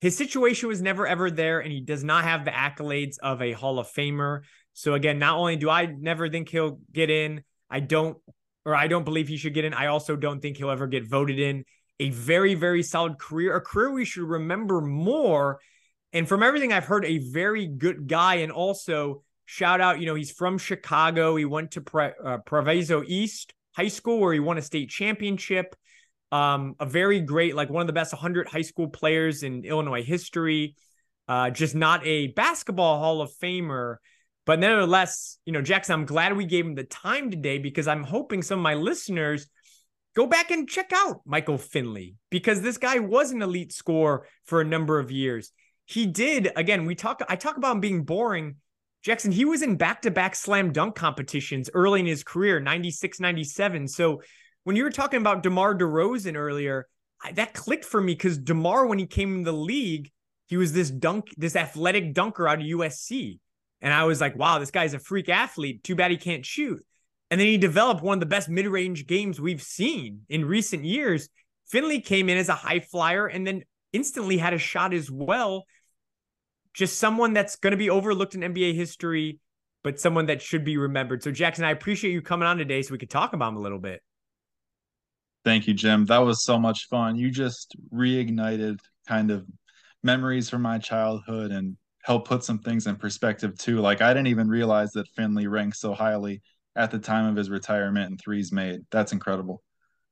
[0.00, 3.52] His situation was never ever there, and he does not have the accolades of a
[3.52, 4.42] Hall of Famer.
[4.74, 8.18] So again, not only do I never think he'll get in, I don't,
[8.64, 9.72] or I don't believe he should get in.
[9.72, 11.64] I also don't think he'll ever get voted in.
[11.98, 15.60] A very, very solid career, a career we should remember more.
[16.12, 18.36] And from everything I've heard, a very good guy.
[18.36, 21.36] And also, shout out, you know, he's from Chicago.
[21.36, 25.74] He went to Pre- uh, Proviso East high school where he won a state championship.
[26.32, 30.02] Um, a very great, like one of the best 100 high school players in Illinois
[30.02, 30.74] history.
[31.28, 33.96] Uh, just not a basketball Hall of Famer,
[34.44, 38.04] but nevertheless, you know, Jackson, I'm glad we gave him the time today because I'm
[38.04, 39.48] hoping some of my listeners
[40.14, 44.60] go back and check out Michael Finley because this guy was an elite scorer for
[44.60, 45.50] a number of years.
[45.84, 46.86] He did again.
[46.86, 47.22] We talk.
[47.28, 48.56] I talk about him being boring
[49.06, 53.20] Jackson, he was in back to back slam dunk competitions early in his career, 96,
[53.20, 53.86] 97.
[53.86, 54.20] So
[54.66, 56.88] when you were talking about DeMar DeRozan earlier,
[57.22, 60.10] I, that clicked for me because DeMar, when he came in the league,
[60.46, 63.38] he was this dunk, this athletic dunker out of USC.
[63.80, 65.84] And I was like, wow, this guy's a freak athlete.
[65.84, 66.84] Too bad he can't shoot.
[67.30, 70.84] And then he developed one of the best mid range games we've seen in recent
[70.84, 71.28] years.
[71.68, 73.62] Finley came in as a high flyer and then
[73.92, 75.64] instantly had a shot as well
[76.74, 79.38] just someone that's going to be overlooked in NBA history,
[79.84, 81.22] but someone that should be remembered.
[81.22, 83.60] So, Jackson, I appreciate you coming on today so we could talk about him a
[83.60, 84.02] little bit.
[85.46, 86.06] Thank you, Jim.
[86.06, 87.14] That was so much fun.
[87.14, 89.46] You just reignited kind of
[90.02, 93.78] memories from my childhood and helped put some things in perspective too.
[93.78, 96.42] Like I didn't even realize that Finley ranked so highly
[96.74, 98.80] at the time of his retirement and threes made.
[98.90, 99.62] That's incredible.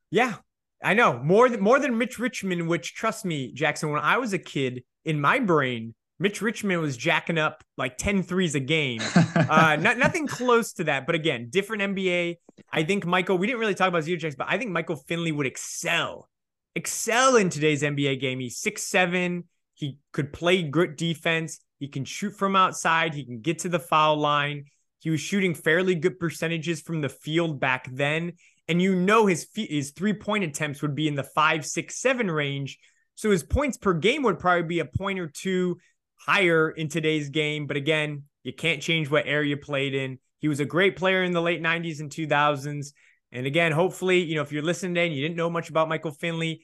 [0.09, 0.35] Yeah,
[0.81, 2.69] I know more than more than Mitch Richmond.
[2.69, 6.95] Which trust me, Jackson, when I was a kid, in my brain, Mitch Richmond was
[6.95, 9.01] jacking up like 10 threes a game.
[9.35, 11.05] Uh, not, nothing close to that.
[11.05, 12.37] But again, different NBA.
[12.71, 15.31] I think Michael, we didn't really talk about zero checks, but I think Michael Finley
[15.31, 16.29] would excel,
[16.73, 18.39] excel in today's NBA game.
[18.39, 19.43] He's six seven.
[19.75, 21.59] He could play good defense.
[21.79, 23.13] He can shoot from outside.
[23.13, 24.65] He can get to the foul line.
[24.99, 28.33] He was shooting fairly good percentages from the field back then.
[28.67, 32.31] And you know his his three point attempts would be in the five, six, seven
[32.31, 32.79] range.
[33.15, 35.77] So his points per game would probably be a point or two
[36.25, 37.67] higher in today's game.
[37.67, 40.19] But again, you can't change what era you played in.
[40.39, 42.93] He was a great player in the late 90s and 2000s.
[43.31, 46.11] And again, hopefully, you know, if you're listening and you didn't know much about Michael
[46.11, 46.61] Finley,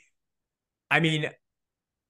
[0.89, 1.29] I mean,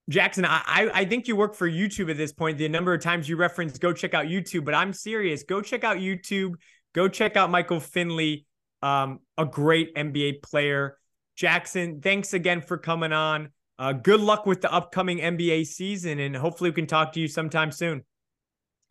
[0.09, 2.57] Jackson, I, I think you work for YouTube at this point.
[2.57, 5.43] The number of times you reference go check out YouTube, but I'm serious.
[5.43, 6.55] Go check out YouTube.
[6.93, 8.45] Go check out Michael Finley,
[8.81, 10.97] um, a great NBA player.
[11.35, 13.49] Jackson, thanks again for coming on.
[13.81, 17.27] Uh, good luck with the upcoming NBA season, and hopefully we can talk to you
[17.27, 18.03] sometime soon.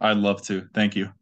[0.01, 0.67] I'd love to.
[0.75, 1.13] Thank you.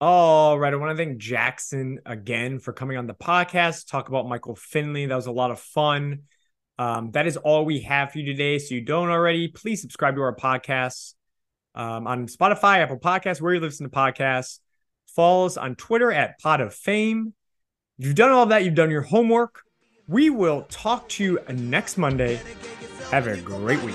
[0.00, 0.72] All right.
[0.72, 5.06] I want to thank Jackson again for coming on the podcast, talk about Michael Finley.
[5.06, 6.20] That was a lot of fun.
[6.78, 8.60] Um, that is all we have for you today.
[8.60, 11.14] So you don't already, please subscribe to our podcast
[11.74, 14.60] um, on Spotify, Apple Podcasts, where you listen to podcasts.
[15.08, 17.34] Follow us on Twitter at Pod of Fame.
[17.98, 18.64] You've done all that.
[18.64, 19.62] You've done your homework.
[20.08, 22.40] We will talk to you next Monday.
[23.10, 23.94] Have a great week.